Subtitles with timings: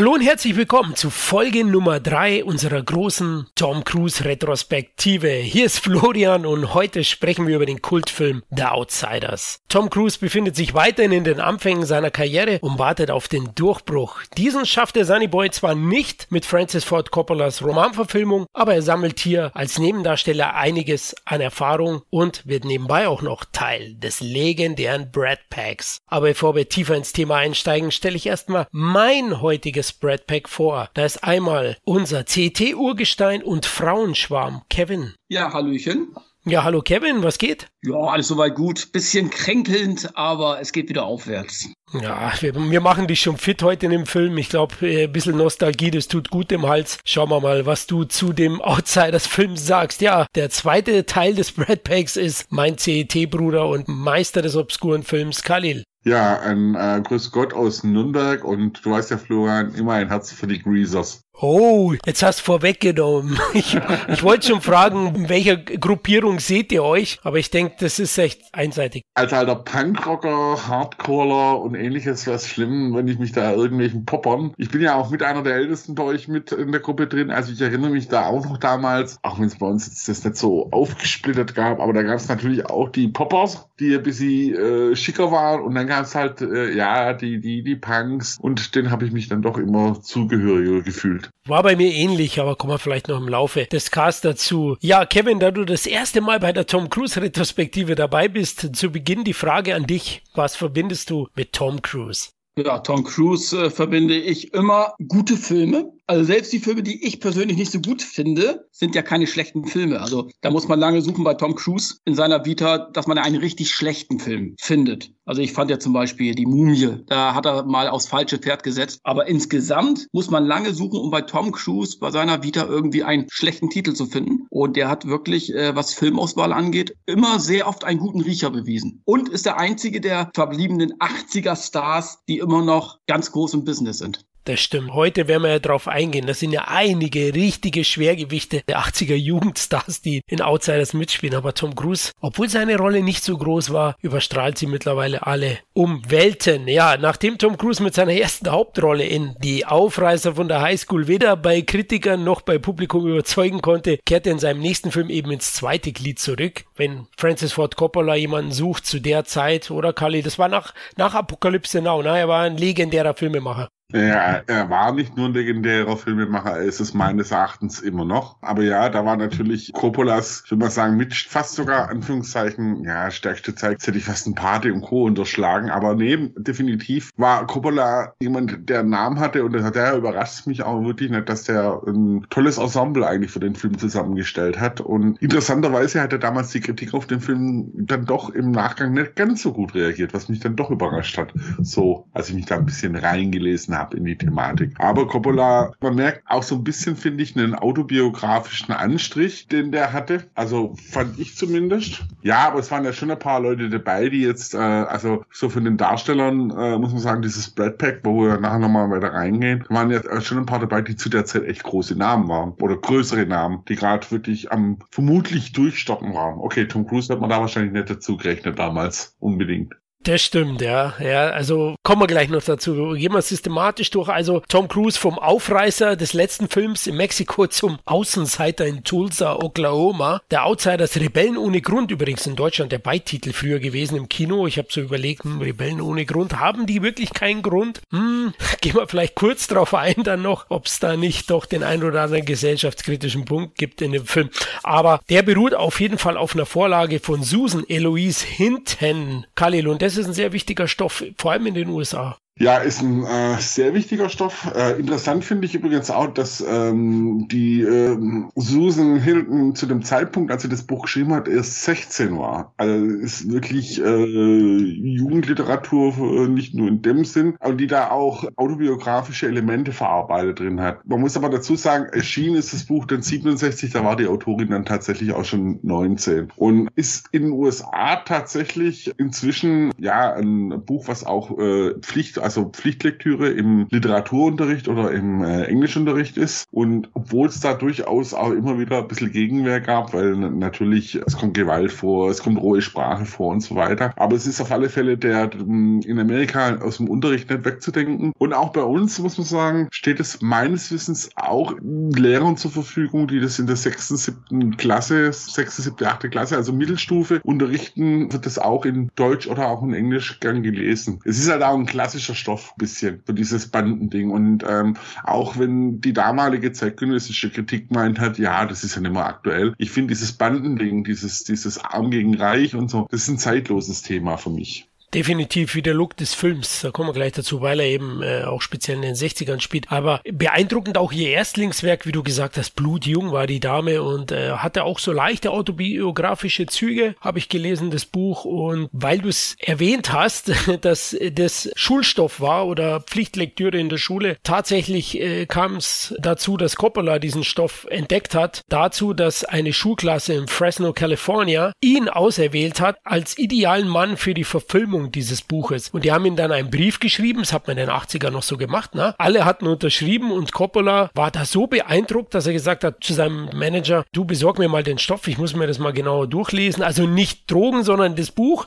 [0.00, 5.28] Hallo und herzlich willkommen zu Folge Nummer 3 unserer großen Tom Cruise Retrospektive.
[5.28, 9.60] Hier ist Florian und heute sprechen wir über den Kultfilm The Outsiders.
[9.68, 14.22] Tom Cruise befindet sich weiterhin in den Anfängen seiner Karriere und wartet auf den Durchbruch.
[14.38, 19.20] Diesen schafft der Sunny Boy zwar nicht mit Francis Ford Coppolas Romanverfilmung, aber er sammelt
[19.20, 25.40] hier als Nebendarsteller einiges an Erfahrung und wird nebenbei auch noch Teil des legendären Brad
[25.50, 25.98] Packs.
[26.06, 30.90] Aber bevor wir tiefer ins Thema einsteigen, stelle ich erstmal mein heutiges Brad Pack vor.
[30.94, 35.14] Da ist einmal unser CT-Urgestein und Frauenschwarm, Kevin.
[35.28, 36.14] Ja, Hallöchen.
[36.46, 37.68] Ja, hallo Kevin, was geht?
[37.82, 38.92] Ja, alles soweit gut.
[38.92, 41.68] Bisschen kränkelnd, aber es geht wieder aufwärts.
[41.92, 44.38] Ja, wir, wir machen dich schon fit heute in dem Film.
[44.38, 46.98] Ich glaube, äh, ein bisschen Nostalgie, das tut gut im Hals.
[47.04, 50.00] Schauen wir mal, was du zu dem Outsiders-Film sagst.
[50.00, 55.42] Ja, der zweite Teil des Brad Packs ist mein CET-Bruder und Meister des obskuren Films,
[55.42, 55.84] Khalil.
[56.04, 60.32] Ja, ein äh, Grüß Gott aus Nürnberg und du weißt ja, Florian, immer ein Herz
[60.32, 61.24] für die Greasers.
[61.42, 63.38] Oh, jetzt hast du vorweggenommen.
[63.52, 67.18] Ich, ich wollte schon fragen, in welcher Gruppierung seht ihr euch?
[67.24, 69.02] Aber ich denke, das ist echt einseitig.
[69.14, 74.52] Als alter Punkrocker, Hardcaller und ähnliches wäre es schlimm, wenn ich mich da irgendwelchen Poppern.
[74.56, 77.30] Ich bin ja auch mit einer der Ältesten bei euch mit in der Gruppe drin.
[77.30, 80.24] Also ich erinnere mich da auch noch damals, auch wenn es bei uns jetzt das
[80.24, 84.54] nicht so aufgesplittert gab, aber da gab es natürlich auch die Poppers, die ein bisschen
[84.54, 85.62] äh, schicker waren.
[85.62, 88.38] Und dann gab es halt, äh, ja, die, die, die Punks.
[88.40, 91.29] Und den habe ich mich dann doch immer zugehöriger gefühlt.
[91.46, 94.76] War bei mir ähnlich, aber kommen wir vielleicht noch im Laufe des Casts dazu.
[94.80, 98.90] Ja, Kevin, da du das erste Mal bei der Tom Cruise Retrospektive dabei bist, zu
[98.90, 100.22] Beginn die Frage an dich.
[100.34, 102.30] Was verbindest du mit Tom Cruise?
[102.56, 105.92] Ja, Tom Cruise äh, verbinde ich immer gute Filme.
[106.10, 109.64] Also selbst die Filme, die ich persönlich nicht so gut finde, sind ja keine schlechten
[109.64, 110.00] Filme.
[110.00, 113.36] Also da muss man lange suchen bei Tom Cruise in seiner Vita, dass man einen
[113.36, 115.12] richtig schlechten Film findet.
[115.24, 118.64] Also ich fand ja zum Beispiel die Mumie, da hat er mal aufs falsche Pferd
[118.64, 118.98] gesetzt.
[119.04, 123.28] Aber insgesamt muss man lange suchen, um bei Tom Cruise bei seiner Vita irgendwie einen
[123.30, 124.48] schlechten Titel zu finden.
[124.50, 129.00] Und der hat wirklich, äh, was Filmauswahl angeht, immer sehr oft einen guten Riecher bewiesen.
[129.04, 133.98] Und ist der einzige der verbliebenen 80er Stars, die immer noch ganz groß im Business
[133.98, 134.24] sind.
[134.50, 134.92] Das stimmt.
[134.94, 136.26] Heute werden wir ja drauf eingehen.
[136.26, 141.36] Das sind ja einige richtige Schwergewichte der 80er Jugendstars, die in Outsiders mitspielen.
[141.36, 146.02] Aber Tom Cruise, obwohl seine Rolle nicht so groß war, überstrahlt sie mittlerweile alle um
[146.10, 146.66] Welten.
[146.66, 151.36] Ja, nachdem Tom Cruise mit seiner ersten Hauptrolle in Die Aufreißer von der Highschool weder
[151.36, 155.54] bei Kritikern noch bei Publikum überzeugen konnte, kehrt er in seinem nächsten Film eben ins
[155.54, 156.64] zweite Glied zurück.
[156.74, 161.14] Wenn Francis Ford Coppola jemanden sucht zu der Zeit, oder Kali, das war nach, nach
[161.14, 162.18] Apokalypse Now, ne?
[162.18, 163.68] Er war ein legendärer Filmemacher.
[163.92, 168.36] Ja, er war nicht nur ein legendärer Filmemacher, er ist es meines Erachtens immer noch.
[168.40, 173.10] Aber ja, da war natürlich Coppolas, ich würde mal sagen, mit fast sogar Anführungszeichen, ja,
[173.10, 175.04] stärkste Zeit, hätte ich fast ein Party und Co.
[175.06, 175.70] unterschlagen.
[175.70, 180.84] Aber nee, definitiv war Coppola jemand, der einen Namen hatte und der überrascht mich auch
[180.84, 184.80] wirklich nicht, dass der ein tolles Ensemble eigentlich für den Film zusammengestellt hat.
[184.80, 189.16] Und interessanterweise hat er damals die Kritik auf den Film dann doch im Nachgang nicht
[189.16, 191.32] ganz so gut reagiert, was mich dann doch überrascht hat.
[191.60, 194.74] So, als ich mich da ein bisschen reingelesen habe ab in die Thematik.
[194.78, 199.92] Aber Coppola, man merkt auch so ein bisschen, finde ich, einen autobiografischen Anstrich, den der
[199.92, 200.24] hatte.
[200.34, 202.04] Also fand ich zumindest.
[202.22, 205.48] Ja, aber es waren ja schon ein paar Leute dabei, die jetzt, äh, also so
[205.48, 209.12] von den Darstellern, äh, muss man sagen, dieses Brad Pack, wo wir nachher nochmal weiter
[209.12, 212.52] reingehen, waren ja schon ein paar dabei, die zu der Zeit echt große Namen waren.
[212.60, 216.38] Oder größere Namen, die gerade wirklich am vermutlich durchstoppen waren.
[216.38, 219.16] Okay, Tom Cruise hat man da wahrscheinlich nicht dazu gerechnet damals.
[219.18, 219.74] Unbedingt.
[220.02, 220.94] Das stimmt, ja.
[220.98, 222.92] Ja, also kommen wir gleich noch dazu.
[222.94, 224.08] Gehen wir systematisch durch.
[224.08, 230.22] Also Tom Cruise vom Aufreißer des letzten Films in Mexiko zum Außenseiter in Tulsa, Oklahoma.
[230.30, 234.46] Der Outsiders Rebellen ohne Grund, übrigens in Deutschland der Beititel früher gewesen im Kino.
[234.46, 237.82] Ich habe so überlegt, hm, Rebellen ohne Grund, haben die wirklich keinen Grund?
[237.90, 238.32] Hm,
[238.62, 241.84] gehen wir vielleicht kurz drauf ein dann noch, ob es da nicht doch den ein
[241.84, 244.30] oder anderen gesellschaftskritischen Punkt gibt in dem Film.
[244.62, 249.26] Aber der beruht auf jeden Fall auf einer Vorlage von Susan Eloise Hinton.
[249.34, 252.19] Khalil und das ist ein sehr wichtiger Stoff, vor allem in den USA.
[252.38, 254.50] Ja, ist ein äh, sehr wichtiger Stoff.
[254.54, 260.32] Äh, interessant finde ich übrigens auch, dass ähm, die ähm, Susan Hilton zu dem Zeitpunkt,
[260.32, 262.54] als sie das Buch geschrieben hat, erst 16 war.
[262.56, 268.24] Also ist wirklich äh, Jugendliteratur, äh, nicht nur in dem Sinn, aber die da auch
[268.36, 270.86] autobiografische Elemente verarbeitet drin hat.
[270.86, 274.48] Man muss aber dazu sagen, erschienen ist das Buch dann 67, da war die Autorin
[274.48, 280.88] dann tatsächlich auch schon 19 und ist in den USA tatsächlich inzwischen ja ein Buch,
[280.88, 286.46] was auch äh, Pflicht also Pflichtlektüre im Literaturunterricht oder im äh, Englischunterricht ist.
[286.50, 291.16] Und obwohl es da durchaus auch immer wieder ein bisschen Gegenwehr gab, weil natürlich es
[291.16, 293.92] kommt Gewalt vor, es kommt rohe Sprache vor und so weiter.
[293.96, 298.12] Aber es ist auf alle Fälle der in Amerika aus dem Unterricht nicht wegzudenken.
[298.18, 303.08] Und auch bei uns, muss man sagen, steht es meines Wissens auch Lehrern zur Verfügung,
[303.08, 308.26] die das in der sechsten, siebten Klasse, sechste, siebte, achte Klasse, also Mittelstufe unterrichten, wird
[308.26, 311.00] das auch in Deutsch oder auch in Englisch gern gelesen.
[311.04, 314.10] Es ist halt auch ein klassischer Stoff, bisschen, für dieses Bandending.
[314.10, 318.92] Und ähm, auch wenn die damalige zeitgenössische Kritik meint hat, ja, das ist ja nicht
[318.92, 319.54] mehr aktuell.
[319.58, 323.82] Ich finde dieses Bandending, dieses, dieses Arm gegen Reich und so, das ist ein zeitloses
[323.82, 326.60] Thema für mich definitiv wie der Look des Films.
[326.62, 329.70] Da kommen wir gleich dazu, weil er eben äh, auch speziell in den 60ern spielt.
[329.70, 334.32] Aber beeindruckend auch ihr Erstlingswerk, wie du gesagt hast, Blutjung war die Dame und äh,
[334.32, 338.24] hatte auch so leichte autobiografische Züge, habe ich gelesen, das Buch.
[338.24, 344.16] Und weil du es erwähnt hast, dass das Schulstoff war oder Pflichtlektüre in der Schule,
[344.22, 350.14] tatsächlich äh, kam es dazu, dass Coppola diesen Stoff entdeckt hat, dazu, dass eine Schulklasse
[350.14, 355.68] in Fresno, California ihn auserwählt hat als idealen Mann für die Verfilmung Verfilmung dieses Buches.
[355.70, 358.22] Und die haben ihm dann einen Brief geschrieben, das hat man in den 80er noch
[358.22, 358.94] so gemacht, ne?
[358.98, 363.28] Alle hatten unterschrieben und Coppola war da so beeindruckt, dass er gesagt hat zu seinem
[363.34, 366.62] Manager, du besorg mir mal den Stoff, ich muss mir das mal genauer durchlesen.
[366.62, 368.46] Also nicht Drogen, sondern das Buch.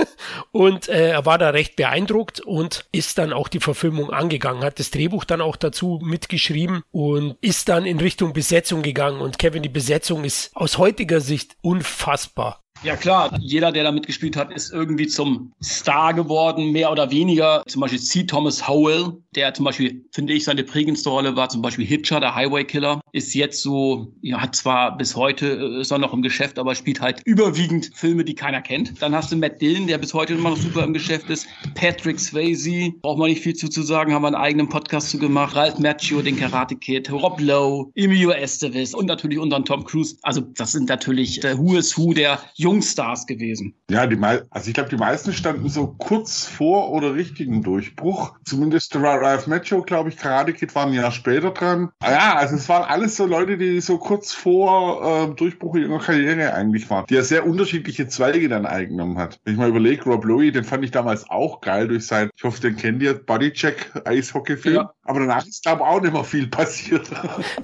[0.52, 4.78] und äh, er war da recht beeindruckt und ist dann auch die Verfilmung angegangen, hat
[4.78, 9.20] das Drehbuch dann auch dazu mitgeschrieben und ist dann in Richtung Besetzung gegangen.
[9.20, 12.63] Und Kevin, die Besetzung ist aus heutiger Sicht unfassbar.
[12.82, 17.62] Ja klar, jeder, der da mitgespielt hat, ist irgendwie zum Star geworden, mehr oder weniger.
[17.66, 18.24] Zum Beispiel C.
[18.24, 22.34] Thomas Howell, der zum Beispiel, finde ich, seine prägendste Rolle war zum Beispiel Hitcher, der
[22.34, 26.20] Highway Killer, ist jetzt so, ja, hat zwar bis heute, äh, ist er noch im
[26.20, 29.00] Geschäft, aber spielt halt überwiegend Filme, die keiner kennt.
[29.00, 31.46] Dann hast du Matt Dillon, der bis heute immer noch super im Geschäft ist.
[31.74, 35.18] Patrick Swayze, braucht man nicht viel zu, zu sagen, haben wir einen eigenen Podcast zu
[35.18, 35.56] gemacht.
[35.56, 40.16] Ralph Macchio, den Karate Kid, Rob Lowe, Emilio Estevez und natürlich unseren Tom Cruise.
[40.22, 42.40] Also das sind natürlich der Who is Who der
[42.74, 43.74] Jungstars gewesen.
[43.88, 44.18] Ja, die
[44.50, 48.34] also ich glaube, die meisten standen so kurz vor oder richtigen Durchbruch.
[48.44, 51.90] Zumindest Ralph Macchio, glaube ich, Karate Kid war ein Jahr später dran.
[52.00, 56.00] Ah ja, also es waren alles so Leute, die so kurz vor äh, Durchbruch ihrer
[56.00, 59.38] Karriere eigentlich waren, die ja sehr unterschiedliche Zweige dann eingenommen hat.
[59.44, 62.42] Wenn ich mal überlege, Rob Lowe, den fand ich damals auch geil durch sein, ich
[62.42, 64.74] hoffe, den kennt ihr, Bodycheck Eishockey-Film.
[64.74, 64.92] Ja.
[65.04, 67.08] Aber danach ist, glaube ich, auch nicht mehr viel passiert.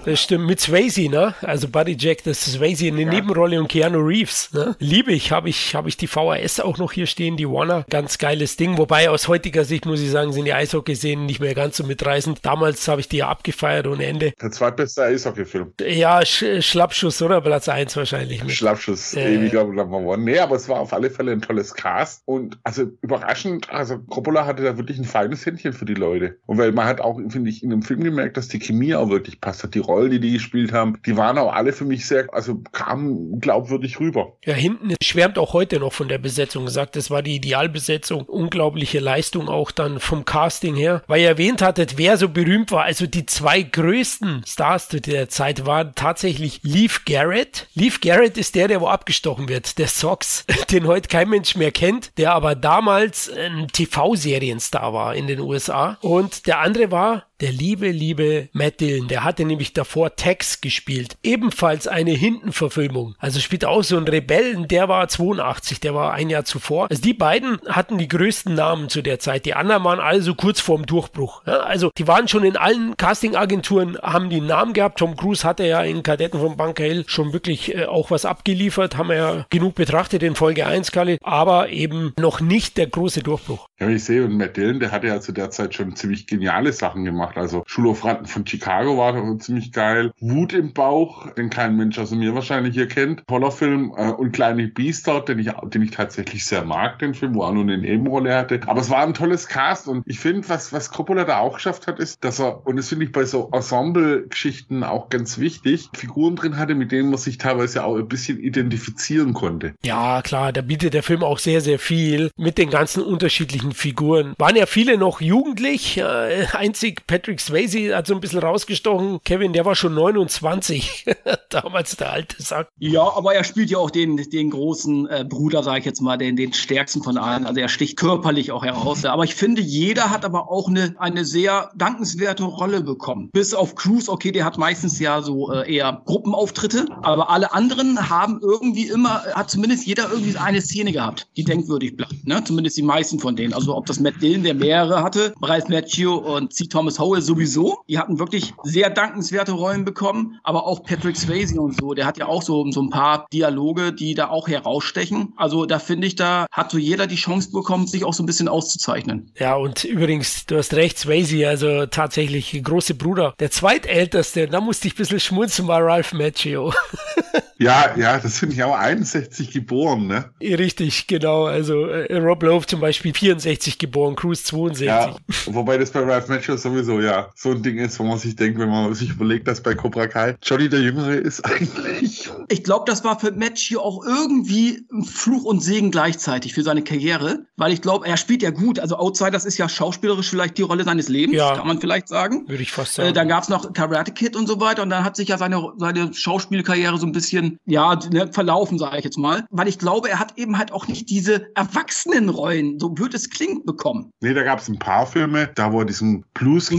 [0.04, 1.34] Das stimmt, mit Swayze, ne?
[1.42, 3.10] Also Bodycheck, das ist Swayze eine ja.
[3.10, 4.76] Nebenrolle und Keanu Reeves, ne?
[4.90, 7.84] Liebe ich, habe ich, habe ich die VHS auch noch hier stehen, die Warner.
[7.90, 8.76] Ganz geiles Ding.
[8.76, 12.40] Wobei aus heutiger Sicht muss ich sagen, sind die Eishockey-Szenen nicht mehr ganz so mitreißend.
[12.42, 14.32] Damals habe ich die ja abgefeiert ohne Ende.
[14.42, 15.74] Der zweitbeste Eishockey-Film.
[15.80, 17.40] Ja, Sch Schlappschuss, oder?
[17.40, 18.42] Platz 1 wahrscheinlich.
[18.42, 18.50] Mit.
[18.50, 20.24] Schlappschuss, äh, ewiger Number One.
[20.24, 22.22] Nee, aber es war auf alle Fälle ein tolles Cast.
[22.24, 26.38] Und also überraschend, also Coppola hatte da wirklich ein feines Händchen für die Leute.
[26.46, 29.08] Und weil man hat auch, finde ich, in dem Film gemerkt, dass die Chemie auch
[29.08, 29.76] wirklich passt hat.
[29.76, 33.38] Die Rollen, die die gespielt haben, die waren auch alle für mich sehr, also kamen
[33.38, 34.32] glaubwürdig rüber.
[34.44, 36.68] Ja, hinten schwärmt auch heute noch von der Besetzung.
[36.68, 38.22] Sagt, das war die Idealbesetzung.
[38.24, 41.02] Unglaubliche Leistung auch dann vom Casting her.
[41.06, 42.84] Weil ihr erwähnt hattet, wer so berühmt war.
[42.84, 47.66] Also die zwei größten Stars der Zeit waren tatsächlich Leaf Garrett.
[47.74, 49.78] Leaf Garrett ist der, der wo abgestochen wird.
[49.78, 55.26] Der Sox, den heute kein Mensch mehr kennt, der aber damals ein TV-Serienstar war in
[55.26, 55.98] den USA.
[56.00, 61.16] Und der andere war der liebe, liebe Matt Dillon, der hatte nämlich davor Tex gespielt.
[61.22, 63.14] Ebenfalls eine Hintenverfilmung.
[63.18, 66.88] Also spielt auch so ein Rebellen, der war 82, der war ein Jahr zuvor.
[66.90, 69.46] Also die beiden hatten die größten Namen zu der Zeit.
[69.46, 71.42] Die anderen waren also kurz vorm Durchbruch.
[71.46, 74.98] Ja, also die waren schon in allen Castingagenturen, haben die Namen gehabt.
[74.98, 78.96] Tom Cruise hatte ja in Kadetten von Bunker Hill schon wirklich äh, auch was abgeliefert,
[78.96, 83.22] haben wir ja genug betrachtet in Folge 1, Kalle, aber eben noch nicht der große
[83.22, 83.66] Durchbruch.
[83.78, 86.72] Ja, ich sehe, und Matt Dillon, der hatte ja zu der Zeit schon ziemlich geniale
[86.72, 87.38] Sachen gemacht gemacht.
[87.38, 90.12] Also Schulhof von Chicago war ziemlich geil.
[90.20, 93.26] Wut im Bauch, den kein Mensch außer mir wahrscheinlich hier kennt.
[93.26, 93.92] Toller Film.
[93.96, 97.52] Äh, und Kleine Biester, den ich, den ich tatsächlich sehr mag, den Film, wo er
[97.52, 98.60] nur eine Nebenrolle hatte.
[98.66, 101.86] Aber es war ein tolles Cast und ich finde, was, was Coppola da auch geschafft
[101.86, 106.36] hat, ist, dass er, und das finde ich bei so Ensemble-Geschichten auch ganz wichtig, Figuren
[106.36, 109.74] drin hatte, mit denen man sich teilweise auch ein bisschen identifizieren konnte.
[109.84, 114.34] Ja, klar, da bietet der Film auch sehr, sehr viel mit den ganzen unterschiedlichen Figuren.
[114.38, 119.20] Waren ja viele noch jugendlich, äh, einzig Pat Patrick Swayze hat so ein bisschen rausgestochen.
[119.24, 121.04] Kevin, der war schon 29,
[121.50, 122.68] damals der alte Sack.
[122.78, 126.16] Ja, aber er spielt ja auch den, den großen äh, Bruder, sage ich jetzt mal,
[126.16, 127.44] den, den stärksten von allen.
[127.44, 129.04] Also er sticht körperlich auch heraus.
[129.04, 133.28] Aber ich finde, jeder hat aber auch eine, eine sehr dankenswerte Rolle bekommen.
[133.34, 138.08] Bis auf Cruz, okay, der hat meistens ja so äh, eher Gruppenauftritte, aber alle anderen
[138.08, 142.26] haben irgendwie immer, hat zumindest jeder irgendwie eine Szene gehabt, die denkwürdig bleibt.
[142.26, 142.42] Ne?
[142.44, 143.52] Zumindest die meisten von denen.
[143.52, 146.64] Also ob das Matt Dillon, der mehrere hatte, Bryce Matthew und C.
[146.64, 147.78] Thomas Howell sowieso.
[147.88, 152.18] Die hatten wirklich sehr dankenswerte Rollen bekommen, aber auch Patrick Swayze und so, der hat
[152.18, 155.32] ja auch so, so ein paar Dialoge, die da auch herausstechen.
[155.36, 158.26] Also da finde ich, da hat so jeder die Chance bekommen, sich auch so ein
[158.26, 159.32] bisschen auszuzeichnen.
[159.38, 163.34] Ja, und übrigens, du hast recht, Swayze, also tatsächlich große Bruder.
[163.40, 166.72] Der zweitälteste, da musste ich ein bisschen schmunzeln, war Ralph Macchio.
[167.58, 170.30] ja, ja, das finde ich auch 61 geboren, ne?
[170.40, 171.44] Richtig, genau.
[171.44, 174.86] Also äh, Rob Lowe zum Beispiel 64 geboren, Cruise 62.
[174.86, 178.34] Ja, wobei das bei Ralph Macchio sowieso ja so ein Ding ist, wo man sich
[178.34, 182.30] denkt, wenn man sich überlegt, dass bei Cobra Kai Johnny der Jüngere ist eigentlich.
[182.48, 186.82] Ich glaube, das war für Macchio auch irgendwie ein Fluch und Segen gleichzeitig für seine
[186.82, 188.80] Karriere, weil ich glaube, er spielt ja gut.
[188.80, 192.48] Also Outsiders ist ja schauspielerisch vielleicht die Rolle seines Lebens, ja, kann man vielleicht sagen.
[192.48, 193.10] Würde ich fast sagen.
[193.10, 195.38] Äh, dann gab es noch Karate Kid und so weiter und dann hat sich ja
[195.38, 199.44] seine, seine Schauspielkarriere so ein bisschen, ja, ne, verlaufen, sage ich jetzt mal.
[199.50, 203.66] Weil ich glaube, er hat eben halt auch nicht diese Erwachsenenrollen, so blöd es klingt,
[203.66, 204.12] bekommen.
[204.20, 206.24] Nee, da gab es ein paar Filme, da wo er diesen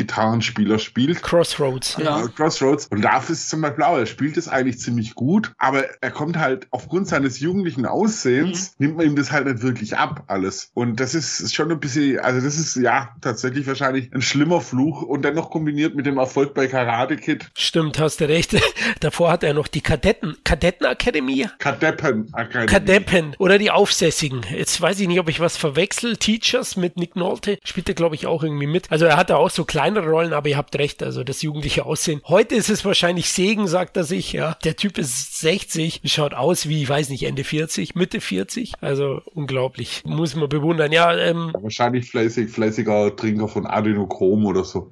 [0.02, 1.22] Blues-Gitarrenspieler spielt.
[1.22, 1.98] Crossroads.
[2.04, 2.28] Ja.
[2.36, 2.88] Crossroads.
[2.88, 6.38] Und dafür ist zum Beispiel auch, er spielt es eigentlich ziemlich gut, aber er kommt
[6.38, 8.86] halt aufgrund seines jugendlichen Aussehens, mhm.
[8.86, 10.72] nimmt man ihm das halt nicht wirklich ab, alles.
[10.74, 15.02] Und das ist schon ein bisschen, also das ist ja tatsächlich wahrscheinlich ein schlimmer Fluch
[15.02, 17.50] und dann noch kombiniert mit dem Erfolg bei Karate Kid.
[17.56, 18.56] Stimmt, hast du recht.
[19.00, 21.48] Davor hat er noch die Kadetten, Kadettenakademie?
[21.60, 22.66] Kadeppenakademie.
[22.68, 24.42] Kadeppen oder die Aufsässigen.
[24.52, 26.18] Jetzt weiß ich nicht, ob ich was verwechsel.
[26.18, 28.92] Teachers mit Nick Nolte spielt er, glaube ich, auch irgendwie mit.
[28.92, 32.22] Also er hatte auch so kleinere Rollen, aber ihr habt recht, also das jugendliche Aussehen.
[32.28, 34.58] Heute ist es wahrscheinlich Segen, sagt er sich, ja.
[34.64, 38.74] Der Typ ist 60, schaut aus wie, ich weiß nicht, Ende 40, Mitte 40.
[38.82, 40.04] Also unglaublich.
[40.06, 40.92] Muss man bewundern.
[40.92, 44.92] Ja, ähm, wahrscheinlich fleißig, fleißiger Trinker von Adenochrom oder so.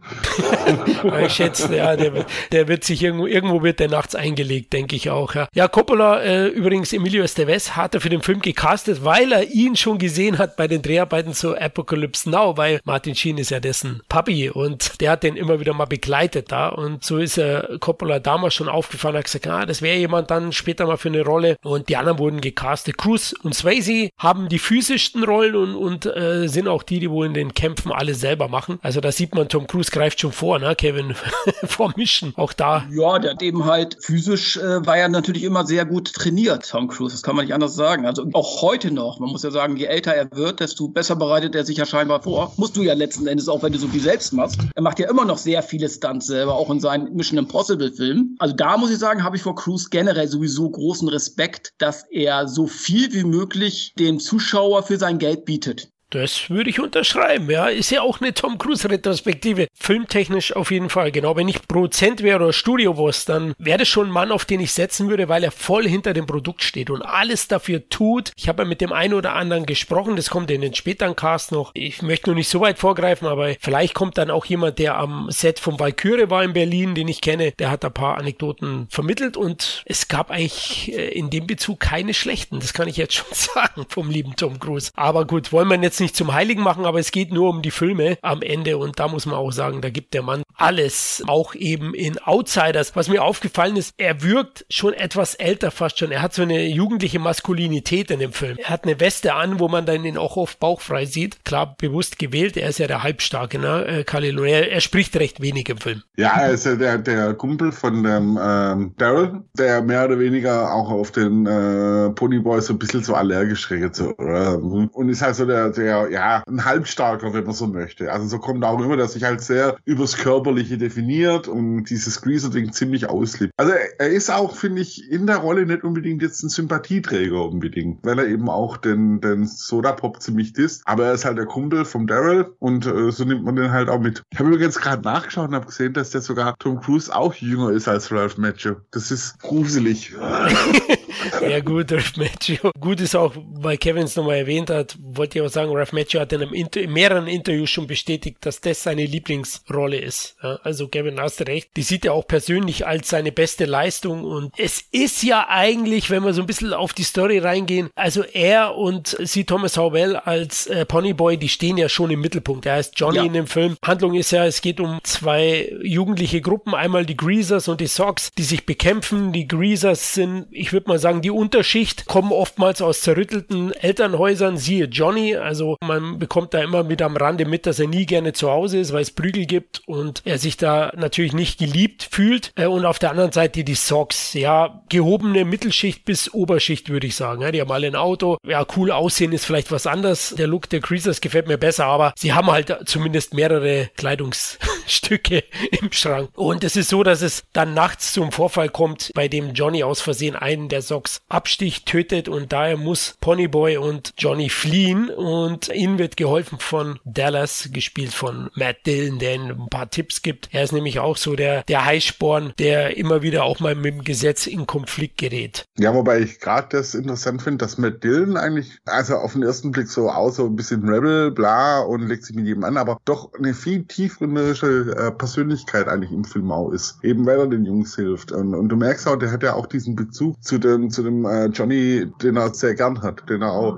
[1.26, 5.10] ich schätze, ja, der, der wird sich irgendwo, irgendwo wird der nachts eingelegt, denke ich
[5.10, 5.34] auch.
[5.36, 9.50] Ja, ja Coppola, äh, übrigens Emilio Estevez hat er für den Film gecastet, weil er
[9.50, 13.60] ihn schon gesehen hat bei den Dreharbeiten zu Apocalypse Now, weil Martin Sheen ist ja
[13.60, 17.78] dessen Papi und der hat den immer wieder mal begleitet da und so ist er
[17.80, 21.24] Coppola damals schon aufgefallen, hat gesagt, ah, das wäre jemand dann später mal für eine
[21.24, 22.98] Rolle und die anderen wurden gecastet.
[22.98, 27.26] Cruz und Swayze haben die physischsten Rollen und, und äh, sind auch die, die wohl
[27.26, 28.80] in den Kämpfen alles selber machen.
[28.82, 31.16] Also da sieht man, Tom Cruise greift schon vor, ne, Kevin,
[31.66, 32.86] vor Mission, auch da.
[32.92, 36.88] Ja, der hat eben halt physisch äh, war ja natürlich immer sehr gut trainiert, Tom
[36.88, 38.06] Cruise, das kann man nicht anders sagen.
[38.06, 41.56] Also auch heute noch, man muss ja sagen, je älter er wird, desto besser bereitet
[41.56, 42.54] er sich ja scheinbar vor.
[42.58, 44.60] Musst du ja letzten Endes auch, wenn du so viel selbst machst.
[44.80, 48.38] Er macht ja immer noch sehr viele Stunts selber, auch in seinen Mission Impossible Filmen.
[48.40, 52.48] Also da muss ich sagen, habe ich vor Cruise generell sowieso großen Respekt, dass er
[52.48, 55.90] so viel wie möglich dem Zuschauer für sein Geld bietet.
[56.12, 57.68] Das würde ich unterschreiben, ja.
[57.68, 59.68] Ist ja auch eine Tom Cruise-Retrospektive.
[59.76, 61.12] Filmtechnisch auf jeden Fall.
[61.12, 64.60] Genau, wenn ich Produzent wäre oder Studioboss, dann wäre das schon ein Mann, auf den
[64.60, 68.32] ich setzen würde, weil er voll hinter dem Produkt steht und alles dafür tut.
[68.36, 71.52] Ich habe ja mit dem einen oder anderen gesprochen, das kommt in den späteren Cast
[71.52, 71.72] noch.
[71.76, 75.30] Ich möchte nur nicht so weit vorgreifen, aber vielleicht kommt dann auch jemand, der am
[75.30, 79.38] Set von Valkyrie war in Berlin, den ich kenne, der hat ein paar Anekdoten vermittelt
[79.38, 82.60] und es gab eigentlich äh, in dem Bezug keine schlechten.
[82.60, 84.90] Das kann ich jetzt schon sagen vom lieben Tom Cruise.
[84.96, 87.72] Aber gut, wollen wir jetzt nicht zum Heiligen machen, aber es geht nur um die
[87.72, 91.56] Filme am Ende und da muss man auch sagen, da gibt der Mann alles, auch
[91.56, 92.96] eben in Outsiders.
[92.96, 96.12] Was mir aufgefallen ist, er wirkt schon etwas älter fast schon.
[96.12, 98.58] Er hat so eine jugendliche Maskulinität in dem Film.
[98.58, 101.46] Er hat eine Weste an, wo man dann ihn auch oft bauchfrei sieht.
[101.46, 102.58] Klar, bewusst gewählt.
[102.58, 103.86] Er ist ja der Halbstarke, ne?
[103.86, 104.38] Äh, Khalil.
[104.46, 106.04] Er, er spricht recht wenig im Film.
[106.18, 110.74] Ja, er ist ja der, der Kumpel von dem ähm, Daryl, der mehr oder weniger
[110.74, 113.96] auch auf den äh, Ponyboy so ein bisschen so allergisch reagiert.
[113.96, 118.12] So, und ist halt so der, der ja, ein Halbstarker, wenn man so möchte.
[118.12, 122.72] Also so kommt auch immer, dass sich halt sehr übers Körperliche definiert und dieses Greaser-Ding
[122.72, 123.54] ziemlich auslebt.
[123.58, 128.00] Also er ist auch, finde ich, in der Rolle nicht unbedingt jetzt ein Sympathieträger unbedingt,
[128.04, 130.82] weil er eben auch den, den Soda-Pop ziemlich disst.
[130.86, 133.90] Aber er ist halt der Kumpel vom Daryl und äh, so nimmt man den halt
[133.90, 134.24] auch mit.
[134.32, 137.72] Ich habe übrigens gerade nachgeschaut und habe gesehen, dass der sogar Tom Cruise auch jünger
[137.72, 138.78] ist als Ralph Macchio.
[138.92, 140.16] Das ist gruselig.
[141.48, 142.72] ja gut, Ralph Macchio.
[142.80, 146.20] Gut ist auch, weil Kevin es nochmal erwähnt hat, wollte ich auch sagen, Ralph Macchio
[146.20, 150.36] hat in, einem Inter in mehreren Interviews schon bestätigt, dass das seine Lieblingsrolle ist.
[150.42, 151.70] Ja, also Kevin, hast recht.
[151.76, 156.24] Die sieht er auch persönlich als seine beste Leistung und es ist ja eigentlich, wenn
[156.24, 160.68] wir so ein bisschen auf die Story reingehen, also er und sie Thomas Howell als
[160.68, 162.66] äh, Ponyboy, die stehen ja schon im Mittelpunkt.
[162.66, 163.24] Er heißt Johnny ja.
[163.24, 163.78] in dem Film.
[163.84, 168.32] Handlung ist ja, es geht um zwei jugendliche Gruppen, einmal die Greasers und die Socks,
[168.38, 169.32] die sich bekämpfen.
[169.34, 174.86] Die Greasers sind, ich würde mal sagen, die Unterschicht, kommen oftmals aus zerrüttelten Elternhäusern, siehe
[174.86, 175.36] Johnny.
[175.36, 178.78] Also man bekommt da immer mit am Rande mit, dass er nie gerne zu Hause
[178.80, 182.52] ist, weil es Prügel gibt und er sich da natürlich nicht geliebt fühlt.
[182.56, 187.16] Äh, und auf der anderen Seite die Socks, ja, gehobene Mittelschicht bis Oberschicht, würde ich
[187.16, 187.50] sagen.
[187.52, 188.38] Die haben alle ein Auto.
[188.46, 190.36] Ja, cool aussehen ist vielleicht was anderes.
[190.38, 195.44] Der Look der Greasers gefällt mir besser, aber sie haben halt zumindest mehrere Kleidungsstücke
[195.82, 196.30] im Schrank.
[196.36, 200.02] Und es ist so, dass es dann nachts zum Vorfall kommt, bei dem Johnny aus
[200.02, 206.00] Versehen einen der Socks absticht, tötet und daher muss Ponyboy und Johnny fliehen und ihnen
[206.00, 210.50] wird geholfen von Dallas, gespielt von Matt Dillon, der ihnen ein paar Tipps gibt.
[210.52, 214.04] Er ist nämlich auch so der, der Heißsporn, der immer wieder auch mal mit dem
[214.04, 215.66] Gesetz in Konflikt gerät.
[215.78, 219.72] Ja, wobei ich gerade das interessant finde, dass Matt Dillon eigentlich, also auf den ersten
[219.72, 223.00] Blick so aus, so ein bisschen Rebel, bla und legt sich mit jedem an, aber
[223.06, 226.98] doch eine viel tiefgründige äh, Persönlichkeit eigentlich im Film auch ist.
[227.04, 228.32] Eben weil er den Jungs hilft.
[228.32, 230.58] Und, und du merkst auch, der hat ja auch diesen Bezug zu
[230.90, 233.78] zu dem äh, Johnny, den er sehr gern hat, den er auch,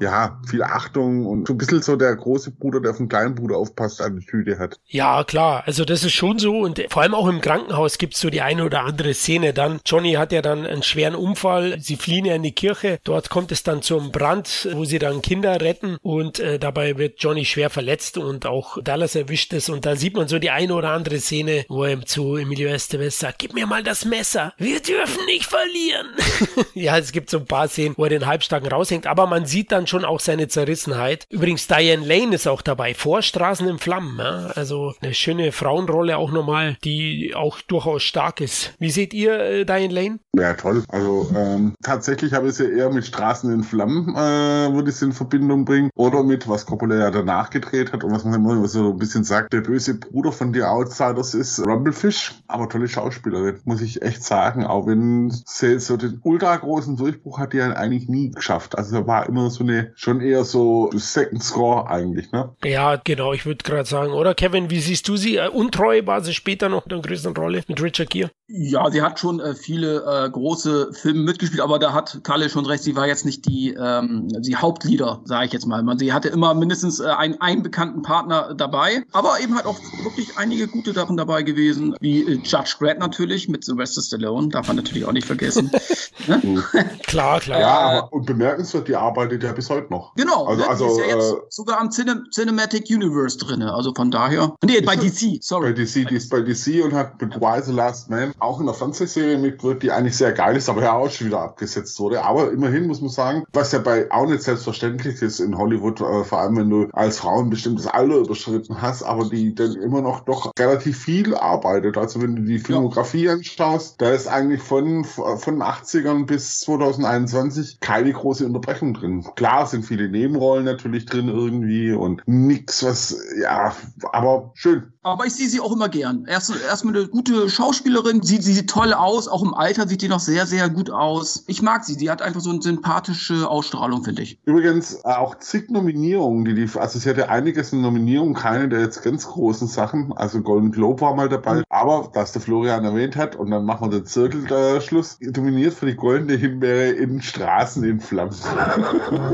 [0.00, 3.34] ja, viel Achtung und so ein bisschen so der große Bruder, der auf den kleinen
[3.34, 4.78] Bruder aufpasst, eine Tüte hat.
[4.86, 5.62] Ja, klar.
[5.66, 6.58] Also das ist schon so.
[6.58, 9.80] Und vor allem auch im Krankenhaus gibt es so die eine oder andere Szene dann.
[9.84, 11.78] Johnny hat ja dann einen schweren Unfall.
[11.80, 12.98] Sie fliehen ja in die Kirche.
[13.04, 15.96] Dort kommt es dann zum Brand, wo sie dann Kinder retten.
[16.02, 19.68] Und äh, dabei wird Johnny schwer verletzt und auch Dallas erwischt es.
[19.68, 23.18] Und da sieht man so die eine oder andere Szene, wo er zu Emilio Estevez
[23.18, 24.52] sagt, gib mir mal das Messer.
[24.58, 26.06] Wir dürfen nicht verlieren.
[26.74, 29.06] ja, es gibt so ein paar Szenen, wo er den Halbstarken raushängt.
[29.06, 31.26] Aber man sieht dann schon auch seine Zerrissenheit.
[31.30, 32.94] Übrigens, Diane Lane ist auch dabei.
[32.94, 34.18] Vorstraßen in Flammen.
[34.18, 34.52] Ja?
[34.54, 38.74] Also eine schöne Frauenrolle auch nochmal, die auch durchaus stark ist.
[38.78, 40.18] Wie seht ihr äh, Diane Lane?
[40.34, 40.82] Ja, toll.
[40.88, 45.06] Also ähm, tatsächlich habe ich sie eher mit Straßen in Flammen, äh, würde ich sie
[45.06, 45.90] in Verbindung bringen.
[45.94, 49.24] Oder mit, was Coppola ja danach gedreht hat und was man immer so ein bisschen
[49.24, 52.34] sagt, der böse Bruder von The Outsiders ist Rumblefish.
[52.48, 54.64] Aber tolle Schauspielerin, muss ich echt sagen.
[54.64, 58.76] Auch wenn sie so den ultra großen Durchbruch hat ja eigentlich nie geschafft.
[58.76, 62.54] Also er war immer so eine, schon eher so Second Score eigentlich, ne?
[62.64, 63.32] Ja, genau.
[63.32, 65.36] Ich würde gerade sagen, oder Kevin, wie siehst du sie?
[65.36, 68.30] Äh, untreu war sie später noch in einer größeren Rolle mit Richard Gere?
[68.54, 72.66] Ja, sie hat schon äh, viele äh, große Filme mitgespielt, aber da hat Kalle schon
[72.66, 75.82] recht, sie war jetzt nicht die, ähm, die Hauptleader, sage ich jetzt mal.
[75.82, 79.78] Man, sie hatte immer mindestens äh, einen, einen bekannten Partner dabei, aber eben halt auch
[80.04, 84.66] wirklich einige gute Sachen dabei gewesen, wie äh, Judge Dredd natürlich mit Sylvester Stallone, darf
[84.66, 85.70] man natürlich auch nicht vergessen.
[86.26, 86.62] ne?
[87.04, 87.58] klar, klar.
[87.58, 90.14] Ja, aber und bemerkenswert, die arbeitet ja bis heute noch.
[90.14, 90.68] Genau, also, ne?
[90.68, 94.54] also ist ja jetzt äh, sogar am Cine Cinematic Universe drin, also von daher.
[94.62, 95.72] Nee, bei DC, sorry.
[95.72, 98.66] Bei DC, die ist bei DC und hat mit Why the Last Man auch in
[98.66, 102.24] der Fernsehserie mitwirkt, die eigentlich sehr geil ist, aber ja auch schon wieder abgesetzt wurde.
[102.24, 106.24] Aber immerhin muss man sagen, was ja bei auch nicht selbstverständlich ist in Hollywood, äh,
[106.24, 110.02] vor allem wenn du als Frau ein bestimmtes Alter überschritten hast, aber die dann immer
[110.02, 111.96] noch doch relativ viel arbeitet.
[111.96, 113.32] Also wenn du die Filmografie ja.
[113.32, 119.26] anschaust, da ist eigentlich von, von 80ern bis 2021 keine große Unterbrechung drin.
[119.36, 123.74] Klar sind viele Nebenrollen natürlich drin irgendwie und nix, was, ja,
[124.12, 124.92] aber schön.
[125.02, 126.26] Aber ich sehe sie auch immer gern.
[126.26, 130.08] Erst, erstmal eine gute Schauspielerin, sieht, sie sieht toll aus, auch im Alter sieht die
[130.08, 131.44] noch sehr, sehr gut aus.
[131.46, 134.38] Ich mag sie, die hat einfach so eine sympathische Ausstrahlung, finde ich.
[134.44, 138.80] Übrigens, äh, auch zig Nominierungen, die die, also sie hatte einiges in Nominierungen, keine der
[138.80, 140.12] jetzt ganz großen Sachen.
[140.14, 141.64] Also Golden Globe war mal dabei, mhm.
[141.68, 145.86] aber, was der Florian erwähnt hat, und dann machen wir den Zirkelschluss, äh, dominiert für
[145.86, 148.32] die goldene Himbeere in Straßen in Flammen.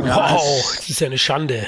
[0.09, 1.67] Wow, das ist ja eine Schande.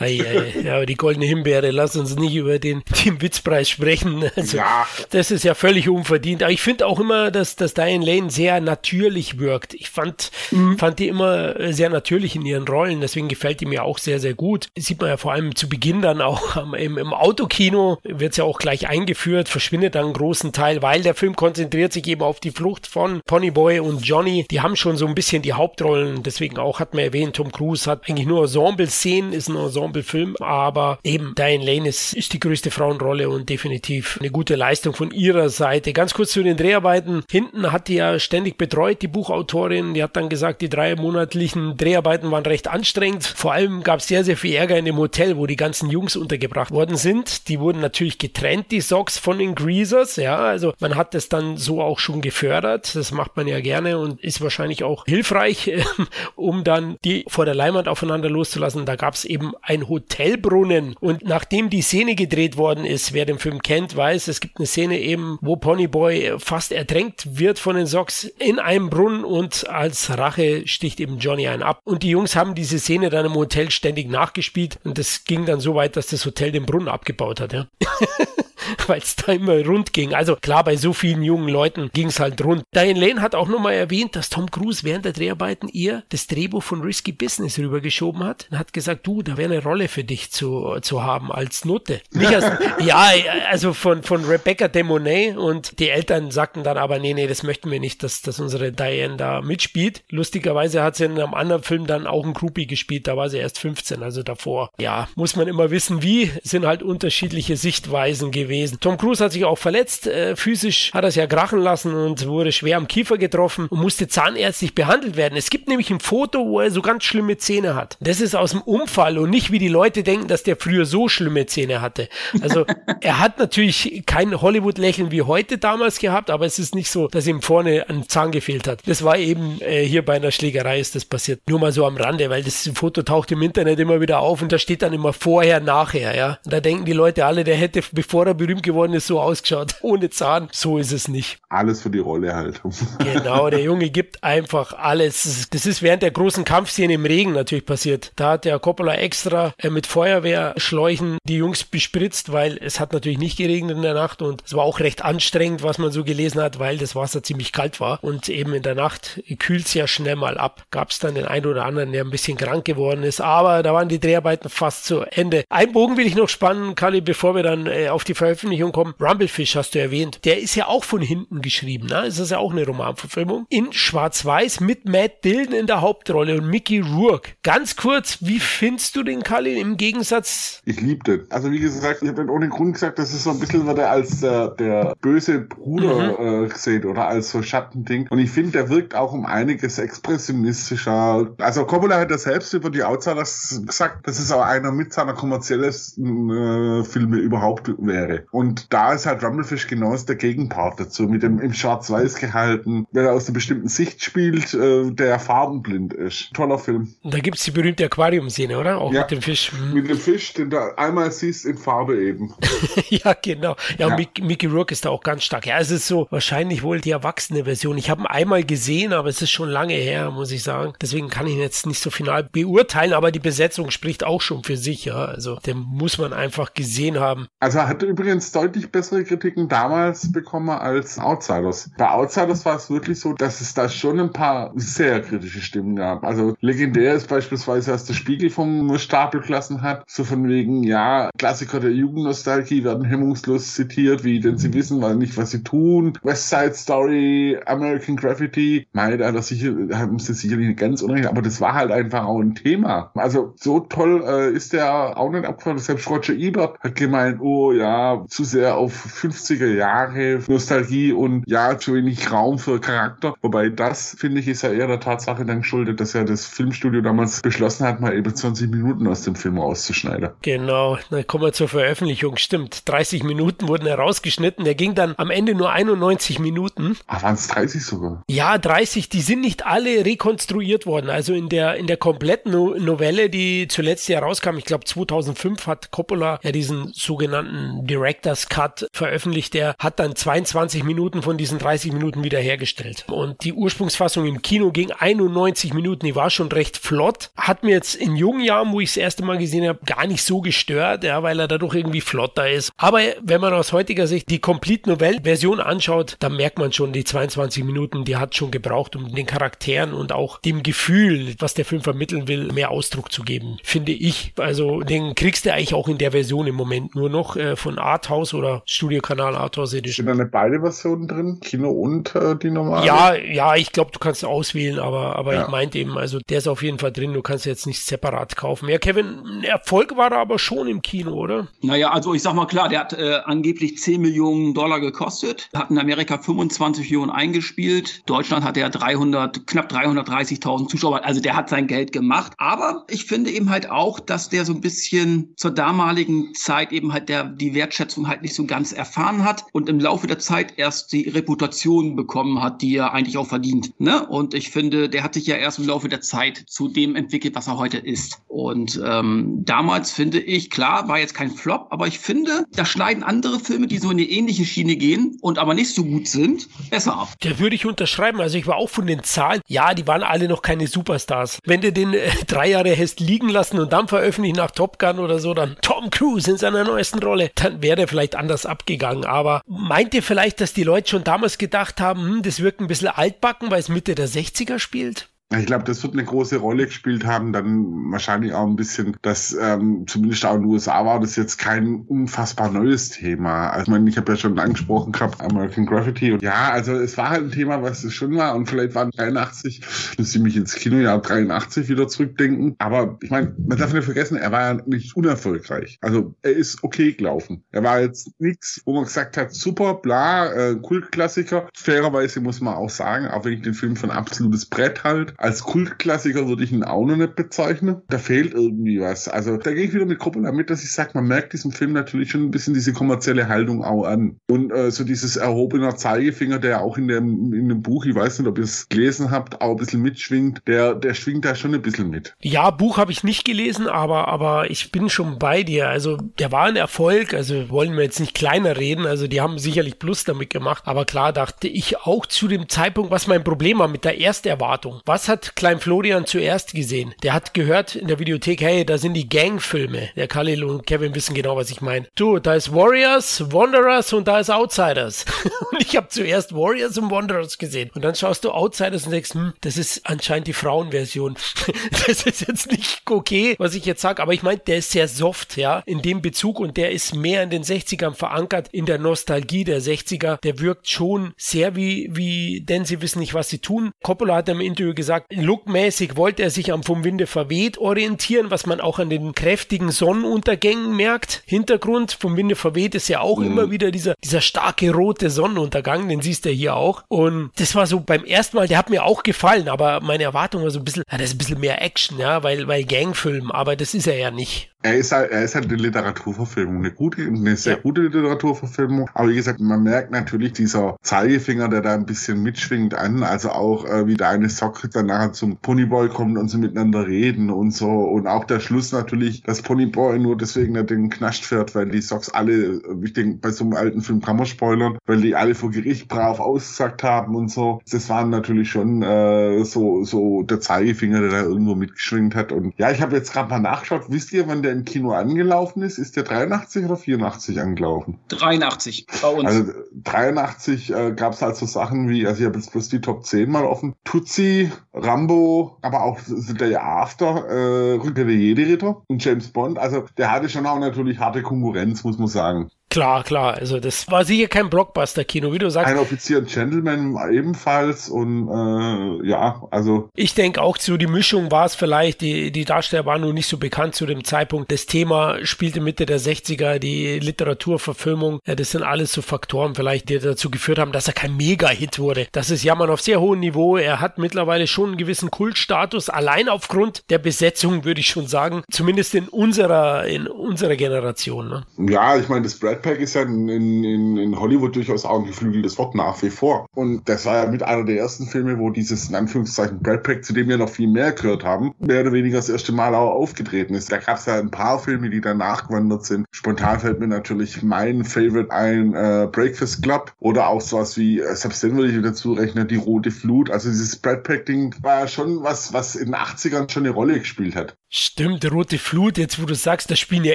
[0.00, 4.24] Ja, aber die goldene Himbeere, lass uns nicht über den dem Witzpreis sprechen.
[4.36, 4.86] Also, ja.
[5.10, 6.42] Das ist ja völlig unverdient.
[6.42, 9.74] Aber ich finde auch immer, dass, dass Diane Lane sehr natürlich wirkt.
[9.74, 10.78] Ich fand, mhm.
[10.78, 13.00] fand die immer sehr natürlich in ihren Rollen.
[13.00, 14.68] Deswegen gefällt die mir auch sehr, sehr gut.
[14.76, 18.44] Sieht man ja vor allem zu Beginn dann auch im, im Autokino, wird es ja
[18.44, 22.40] auch gleich eingeführt, verschwindet dann einen großen Teil, weil der Film konzentriert sich eben auf
[22.40, 24.46] die Flucht von Ponyboy und Johnny.
[24.50, 26.22] Die haben schon so ein bisschen die Hauptrollen.
[26.22, 30.36] Deswegen auch hat man erwähnt, Tom Cruise hat eigentlich nur Ensemble-Szenen, ist ein Ensemble Ensemble-Film,
[30.40, 35.10] aber eben Diane Lane ist, ist die größte Frauenrolle und definitiv eine gute Leistung von
[35.10, 35.92] ihrer Seite.
[35.92, 37.24] Ganz kurz zu den Dreharbeiten.
[37.30, 39.94] Hinten hat die ja ständig betreut, die Buchautorin.
[39.94, 43.24] Die hat dann gesagt, die drei monatlichen Dreharbeiten waren recht anstrengend.
[43.24, 46.16] Vor allem gab es sehr, sehr viel Ärger in dem Hotel, wo die ganzen Jungs
[46.16, 47.48] untergebracht worden sind.
[47.48, 50.16] Die wurden natürlich getrennt, die Socks von den Greasers.
[50.16, 52.94] Ja, also man hat das dann so auch schon gefördert.
[52.94, 55.72] Das macht man ja gerne und ist wahrscheinlich auch hilfreich,
[56.36, 58.86] um dann die vor der Leinwand aufeinander loszulassen.
[58.86, 60.96] Da gab es eben ein Hotelbrunnen.
[61.00, 64.66] Und nachdem die Szene gedreht worden ist, wer den Film kennt, weiß, es gibt eine
[64.66, 70.16] Szene eben, wo Ponyboy fast ertränkt wird von den Socks in einem Brunnen und als
[70.16, 71.80] Rache sticht eben Johnny einen ab.
[71.84, 75.60] Und die Jungs haben diese Szene dann im Hotel ständig nachgespielt und das ging dann
[75.60, 77.52] so weit, dass das Hotel den Brunnen abgebaut hat.
[77.52, 77.66] Ja.
[78.86, 80.14] weil es da immer rund ging.
[80.14, 82.62] Also klar, bei so vielen jungen Leuten ging es halt rund.
[82.74, 86.62] Diane Lane hat auch nochmal erwähnt, dass Tom Cruise während der Dreharbeiten ihr das Drehbuch
[86.62, 90.30] von Risky Business rübergeschoben hat und hat gesagt, du, da wäre eine Rolle für dich
[90.30, 92.00] zu, zu haben als Note.
[92.12, 92.46] Nicht als,
[92.84, 93.08] ja,
[93.50, 97.42] also von, von Rebecca de Monet und die Eltern sagten dann aber, nee, nee, das
[97.42, 100.02] möchten wir nicht, dass, dass unsere Diane da mitspielt.
[100.10, 103.38] Lustigerweise hat sie in einem anderen Film dann auch ein Groupie gespielt, da war sie
[103.38, 104.70] erst 15, also davor.
[104.78, 108.78] Ja, muss man immer wissen, wie, sind halt unterschiedliche Sichtweisen gewesen.
[108.80, 110.06] Tom Cruise hat sich auch verletzt.
[110.06, 113.80] Äh, physisch hat er es ja krachen lassen und wurde schwer am Kiefer getroffen und
[113.80, 115.36] musste zahnärztlich behandelt werden.
[115.36, 117.96] Es gibt nämlich ein Foto, wo er so ganz schlimme Zähne hat.
[118.00, 121.08] Das ist aus dem Unfall und nicht wie die Leute denken, dass der früher so
[121.08, 122.08] schlimme Zähne hatte.
[122.40, 122.64] Also
[123.00, 127.26] er hat natürlich kein Hollywood-Lächeln wie heute damals gehabt, aber es ist nicht so, dass
[127.26, 128.80] ihm vorne ein Zahn gefehlt hat.
[128.86, 131.40] Das war eben äh, hier bei einer Schlägerei ist das passiert.
[131.48, 134.52] Nur mal so am Rande, weil das Foto taucht im Internet immer wieder auf und
[134.52, 136.38] da steht dann immer vorher, nachher, ja.
[136.44, 139.20] Und da denken die Leute alle, der hätte, bevor er berühmt geworden geworden ist, so
[139.20, 139.76] ausgeschaut.
[139.82, 140.48] Ohne Zahn.
[140.52, 141.38] So ist es nicht.
[141.48, 142.60] Alles für die Rolle halt.
[142.98, 145.48] genau, der Junge gibt einfach alles.
[145.50, 148.12] Das ist während der großen Kampfszene im Regen natürlich passiert.
[148.16, 153.18] Da hat der Coppola extra äh, mit Feuerwehrschläuchen die Jungs bespritzt, weil es hat natürlich
[153.18, 156.40] nicht geregnet in der Nacht und es war auch recht anstrengend, was man so gelesen
[156.40, 159.86] hat, weil das Wasser ziemlich kalt war und eben in der Nacht kühlt es ja
[159.86, 160.64] schnell mal ab.
[160.70, 163.72] Gab es dann den einen oder anderen, der ein bisschen krank geworden ist, aber da
[163.72, 165.44] waren die Dreharbeiten fast zu Ende.
[165.48, 168.94] Ein Bogen will ich noch spannen, Kali, bevor wir dann äh, auf die Veröffentlichung kommen.
[169.00, 170.24] Rumblefish hast du erwähnt.
[170.24, 171.86] Der ist ja auch von hinten geschrieben.
[171.86, 172.06] Ne?
[172.06, 173.46] Es ist ja auch eine Romanverfilmung.
[173.48, 177.32] In Schwarz-Weiß mit Matt Dillon in der Hauptrolle und Mickey Rourke.
[177.42, 180.62] Ganz kurz, wie findest du den Kalin im Gegensatz?
[180.64, 181.30] Ich liebe den.
[181.30, 183.76] Also wie gesagt, ich habe den ohne Grund gesagt, das ist so ein bisschen, was
[183.76, 186.44] er als äh, der böse Bruder mhm.
[186.44, 188.06] äh, gesehen oder als so Schattending.
[188.08, 191.34] Und ich finde, der wirkt auch um einiges expressionistischer.
[191.36, 195.12] Also Coppola hat ja selbst über die Outsiders gesagt, dass es auch einer mit seiner
[195.12, 198.24] kommerziellesten äh, Filme überhaupt wäre.
[198.30, 203.04] Und da ist halt Rumblefish genau der Gegenpart dazu, mit dem im Schwarz-Weiß gehalten, weil
[203.04, 206.32] er aus einer bestimmten Sicht spielt, äh, der farbenblind ist.
[206.32, 206.94] Toller Film.
[207.02, 208.78] Und da gibt es die berühmte Aquarium-Szene, oder?
[208.78, 209.52] Auch ja, mit dem Fisch.
[209.52, 209.74] Hm.
[209.74, 212.34] Mit dem Fisch, den du einmal siehst in Farbe eben.
[212.88, 213.56] ja, genau.
[213.78, 213.96] Ja, ja.
[213.96, 215.46] Mickey, Mickey Rourke ist da auch ganz stark.
[215.46, 217.78] Ja, es ist so wahrscheinlich wohl die erwachsene Version.
[217.78, 220.72] Ich habe ihn einmal gesehen, aber es ist schon lange her, muss ich sagen.
[220.80, 224.44] Deswegen kann ich ihn jetzt nicht so final beurteilen, aber die Besetzung spricht auch schon
[224.44, 225.04] für sich, ja.
[225.06, 227.26] Also, den muss man einfach gesehen haben.
[227.40, 231.70] Also, er hatte übrigens deutlich bessere Kritiken damals bekommen als Outsiders.
[231.78, 235.76] Bei Outsiders war es wirklich so, dass es da schon ein paar sehr kritische Stimmen
[235.76, 236.04] gab.
[236.04, 241.10] Also legendär ist beispielsweise, dass der Spiegel vom Stapel gelassen hat, so von wegen, ja,
[241.18, 245.98] Klassiker der Jugendnostalgie werden hemmungslos zitiert, wie denn sie wissen, weil nicht, was sie tun.
[246.02, 248.66] West Side Story, American Graffiti.
[248.72, 252.34] Meine, da haben sie sicherlich nicht ganz unrecht, aber das war halt einfach auch ein
[252.34, 252.90] Thema.
[252.94, 255.58] Also so toll äh, ist der auch nicht abgefallen.
[255.58, 261.58] Selbst Roger Ebert hat gemeint, oh ja, zu sehr auf 50er Jahre Nostalgie und ja,
[261.58, 263.14] zu wenig Raum für Charakter.
[263.22, 266.80] Wobei das, finde ich, ist ja eher der Tatsache dann geschuldet, dass ja das Filmstudio
[266.80, 270.10] damals beschlossen hat, mal eben 20 Minuten aus dem Film rauszuschneiden.
[270.22, 272.16] Genau, dann kommen wir zur Veröffentlichung.
[272.16, 274.44] Stimmt, 30 Minuten wurden herausgeschnitten.
[274.44, 276.76] Der ging dann am Ende nur 91 Minuten.
[276.86, 278.02] Ah, waren es 30 sogar?
[278.08, 278.88] Ja, 30.
[278.88, 280.88] Die sind nicht alle rekonstruiert worden.
[280.88, 285.70] Also in der, in der kompletten Novelle, die zuletzt ja rauskam, ich glaube 2005 hat
[285.70, 289.34] Coppola ja diesen sogenannten Director's Cut veröffentlicht.
[289.34, 292.86] Der hat dann 22 Minuten von diesen 30 Minuten wiederhergestellt.
[292.88, 295.84] Und die Ursprungsfassung im Kino ging 91 Minuten.
[295.84, 297.10] Die war schon recht flott.
[297.16, 300.04] Hat mir jetzt in jungen Jahren, wo ich das erste Mal gesehen habe, gar nicht
[300.04, 302.52] so gestört, ja, weil er dadurch irgendwie flotter ist.
[302.56, 306.84] Aber wenn man aus heutiger Sicht die Complete Novelle-Version anschaut, dann merkt man schon, die
[306.84, 311.44] 22 Minuten, die hat schon gebraucht, um den Charakteren und auch dem Gefühl, was der
[311.44, 314.12] Film vermitteln will, mehr Ausdruck zu geben, finde ich.
[314.18, 317.58] Also den kriegst du eigentlich auch in der Version im Moment nur noch äh, von
[317.58, 319.86] Arthouse oder Studiokanal Arthurs Edition.
[319.86, 321.18] Sind da nicht beide Versionen drin?
[321.20, 322.64] Kino und äh, die normale?
[322.64, 325.22] Ja, ja, ich glaube, du kannst auswählen, aber, aber ja.
[325.22, 328.14] ich meinte eben, also der ist auf jeden Fall drin, du kannst jetzt nicht separat
[328.16, 328.48] kaufen.
[328.48, 331.28] Ja, Kevin Kevin, ein Erfolg war er aber schon im Kino, oder?
[331.40, 335.50] Naja, also ich sag mal klar, der hat äh, angeblich 10 Millionen Dollar gekostet, hat
[335.50, 341.30] in Amerika 25 Millionen eingespielt, Deutschland hat er 300, knapp 330.000 Zuschauer, also der hat
[341.30, 342.12] sein Geld gemacht.
[342.18, 346.74] Aber ich finde eben halt auch, dass der so ein bisschen zur damaligen Zeit eben
[346.74, 350.34] halt der, die Wertschätzung halt nicht so ganz erfahren hat und im Laufe der Zeit
[350.36, 353.58] erst die Reputation bekommen hat, die er eigentlich auch verdient.
[353.58, 353.86] Ne?
[353.86, 357.14] Und ich finde, der hat sich ja erst im Laufe der Zeit zu dem entwickelt,
[357.14, 358.02] was er heute ist.
[358.08, 362.82] Und ähm, damals finde ich, klar, war jetzt kein Flop, aber ich finde, da schneiden
[362.82, 366.28] andere Filme, die so in eine ähnliche Schiene gehen und aber nicht so gut sind,
[366.50, 366.88] besser ab.
[367.02, 368.00] Der würde ich unterschreiben.
[368.00, 371.18] Also ich war auch von den Zahlen, ja, die waren alle noch keine Superstars.
[371.24, 374.78] Wenn du den äh, drei Jahre hast liegen lassen und dann veröffentlichen nach Top Gun
[374.78, 378.84] oder so, dann Tom Cruise in seiner neuesten Rolle, dann wäre der vielleicht anders abgegangen.
[378.84, 382.46] Aber meint ihr vielleicht, dass die Leute schon damals gedacht haben, hm, das wirkt ein
[382.46, 384.88] bisschen altbacken, weil es Mitte der 60er spielt?
[385.14, 389.16] Ich glaube, das wird eine große Rolle gespielt haben, dann wahrscheinlich auch ein bisschen, dass
[389.18, 393.30] ähm, zumindest auch in den USA war das jetzt kein unfassbar neues Thema.
[393.30, 395.92] Also ich meine, ich habe ja schon angesprochen gehabt, American Graffiti.
[395.92, 398.72] Und ja, also es war halt ein Thema, was es schon war und vielleicht waren
[398.72, 399.42] 83,
[399.78, 402.34] müsste ich mich ins Kinojahr 83 wieder zurückdenken.
[402.38, 405.58] Aber ich meine, man darf nicht vergessen, er war ja nicht unerfolgreich.
[405.60, 407.22] Also er ist okay gelaufen.
[407.30, 411.28] Er war jetzt nichts, wo man gesagt hat, super, bla, äh, Kultklassiker.
[411.32, 415.22] Fairerweise muss man auch sagen, auch wenn ich den Film von absolutes Brett halt, als
[415.22, 417.62] Kultklassiker würde ich ihn auch noch nicht bezeichnen.
[417.68, 418.88] Da fehlt irgendwie was.
[418.88, 421.52] Also da gehe ich wieder mit Coppola mit, dass ich sage, man merkt diesem Film
[421.52, 423.96] natürlich schon ein bisschen diese kommerzielle Haltung auch an.
[424.10, 427.98] Und äh, so dieses erhobener Zeigefinger, der auch in dem, in dem Buch, ich weiß
[427.98, 431.34] nicht, ob ihr es gelesen habt, auch ein bisschen mitschwingt, der, der schwingt da schon
[431.34, 431.94] ein bisschen mit.
[432.00, 435.48] Ja, Buch habe ich nicht gelesen, aber, aber ich bin schon bei dir.
[435.48, 439.18] Also der war ein Erfolg, also wollen wir jetzt nicht kleiner reden, also die haben
[439.18, 443.38] sicherlich Plus damit gemacht, aber klar dachte ich auch zu dem Zeitpunkt, was mein Problem
[443.38, 444.60] war mit der Ersterwartung.
[444.64, 446.74] Was hat Klein Florian zuerst gesehen?
[446.82, 449.70] Der hat gehört in der Videothek, hey, da sind die Gangfilme.
[449.76, 451.66] Der Khalil und Kevin wissen genau, was ich meine.
[451.74, 454.84] Du, da ist Warriors, Wanderers und da ist Outsiders.
[455.32, 457.50] und ich habe zuerst Warriors und Wanderers gesehen.
[457.54, 460.96] Und dann schaust du Outsiders und denkst, hm, das ist anscheinend die Frauenversion.
[461.66, 464.68] das ist jetzt nicht okay, was ich jetzt sage, aber ich meine, der ist sehr
[464.68, 468.58] soft, ja, in dem Bezug und der ist mehr in den 60ern verankert, in der
[468.58, 470.00] Nostalgie der 60er.
[470.02, 473.52] Der wirkt schon sehr wie, wie, denn sie wissen nicht, was sie tun.
[473.62, 478.10] Coppola hat im Interview gesagt, gesagt, lookmäßig wollte er sich am vom Winde verweht orientieren,
[478.10, 481.02] was man auch an den kräftigen Sonnenuntergängen merkt.
[481.06, 483.06] Hintergrund vom Winde verweht ist ja auch mhm.
[483.06, 486.64] immer wieder dieser, dieser starke rote Sonnenuntergang, den siehst du hier auch.
[486.68, 490.22] Und das war so beim ersten Mal, der hat mir auch gefallen, aber meine Erwartung
[490.22, 493.10] war so ein bisschen, ja, das ist ein bisschen mehr Action, ja, weil, weil Gangfilm,
[493.10, 494.30] aber das ist er ja nicht.
[494.46, 497.40] Er ist halt, er ist halt eine Literaturverfilmung, eine gute, eine sehr ja.
[497.40, 498.70] gute Literaturverfilmung.
[498.74, 503.10] Aber wie gesagt, man merkt natürlich dieser Zeigefinger, der da ein bisschen mitschwingt an, also
[503.10, 507.10] auch äh, wie der eine Sock dann nachher zum Ponyboy kommt und sie miteinander reden
[507.10, 507.48] und so.
[507.48, 511.88] Und auch der Schluss natürlich, dass Ponyboy nur deswegen den Knast fährt, weil die Socks
[511.88, 515.32] alle, ich denke, bei so einem alten Film kann man spoilern, weil die alle vor
[515.32, 517.40] Gericht brav ausgesagt haben und so.
[517.50, 522.12] Das waren natürlich schon äh, so, so der Zeigefinger, der da irgendwo mitgeschwingt hat.
[522.12, 525.42] Und ja, ich habe jetzt gerade mal nachgeschaut, wisst ihr, wann der im Kino angelaufen
[525.42, 527.78] ist, ist der 83 oder 84 angelaufen?
[527.88, 529.06] 83 bei uns.
[529.06, 529.32] Also
[529.64, 532.84] 83 äh, gab es halt so Sachen wie, also ich habe jetzt bloß die Top
[532.84, 533.54] 10 mal offen.
[533.64, 539.38] Tutsi, Rambo, aber auch der After, äh, Rückkehr der Jedi-Ritter und James Bond.
[539.38, 542.30] Also der hatte schon auch natürlich harte Konkurrenz, muss man sagen.
[542.48, 543.14] Klar, klar.
[543.14, 545.52] Also das war sicher kein Blockbuster-Kino, wie du sagst.
[545.52, 549.68] Ein Offizier und Gentleman ebenfalls und äh, ja, also.
[549.74, 553.08] Ich denke auch so die Mischung war es vielleicht, die, die Darsteller waren noch nicht
[553.08, 554.30] so bekannt zu dem Zeitpunkt.
[554.30, 559.68] Das Thema spielte Mitte der 60er, die Literaturverfilmung, ja, das sind alles so Faktoren vielleicht,
[559.68, 561.88] die dazu geführt haben, dass er kein Mega-Hit wurde.
[561.92, 563.36] Das ist Jammern auf sehr hohem Niveau.
[563.36, 568.22] Er hat mittlerweile schon einen gewissen Kultstatus, allein aufgrund der Besetzung, würde ich schon sagen.
[568.30, 571.08] Zumindest in unserer, in unserer Generation.
[571.08, 571.26] Ne?
[571.52, 574.86] Ja, ich meine, das Brad Pack ist ja in, in, in Hollywood durchaus auch ein
[574.86, 576.26] geflügeltes Wort nach wie vor.
[576.34, 579.84] Und das war ja mit einer der ersten Filme, wo dieses, in Anführungszeichen, Brad Pack,
[579.84, 582.70] zu dem wir noch viel mehr gehört haben, mehr oder weniger das erste Mal auch
[582.72, 583.50] aufgetreten ist.
[583.50, 585.86] Da gab es ja ein paar Filme, die danach gewandert sind.
[585.90, 590.94] Spontan fällt mir natürlich mein Favorite ein, äh, Breakfast Club oder auch sowas wie, äh,
[590.94, 593.10] selbst den würde ich wieder zurechnen, die Rote Flut.
[593.10, 596.78] Also dieses Brad Pack-Ding war ja schon was, was in den 80ern schon eine Rolle
[596.78, 597.36] gespielt hat.
[597.58, 599.94] Stimmt, Rote Flut, jetzt wo du sagst, da spielen ja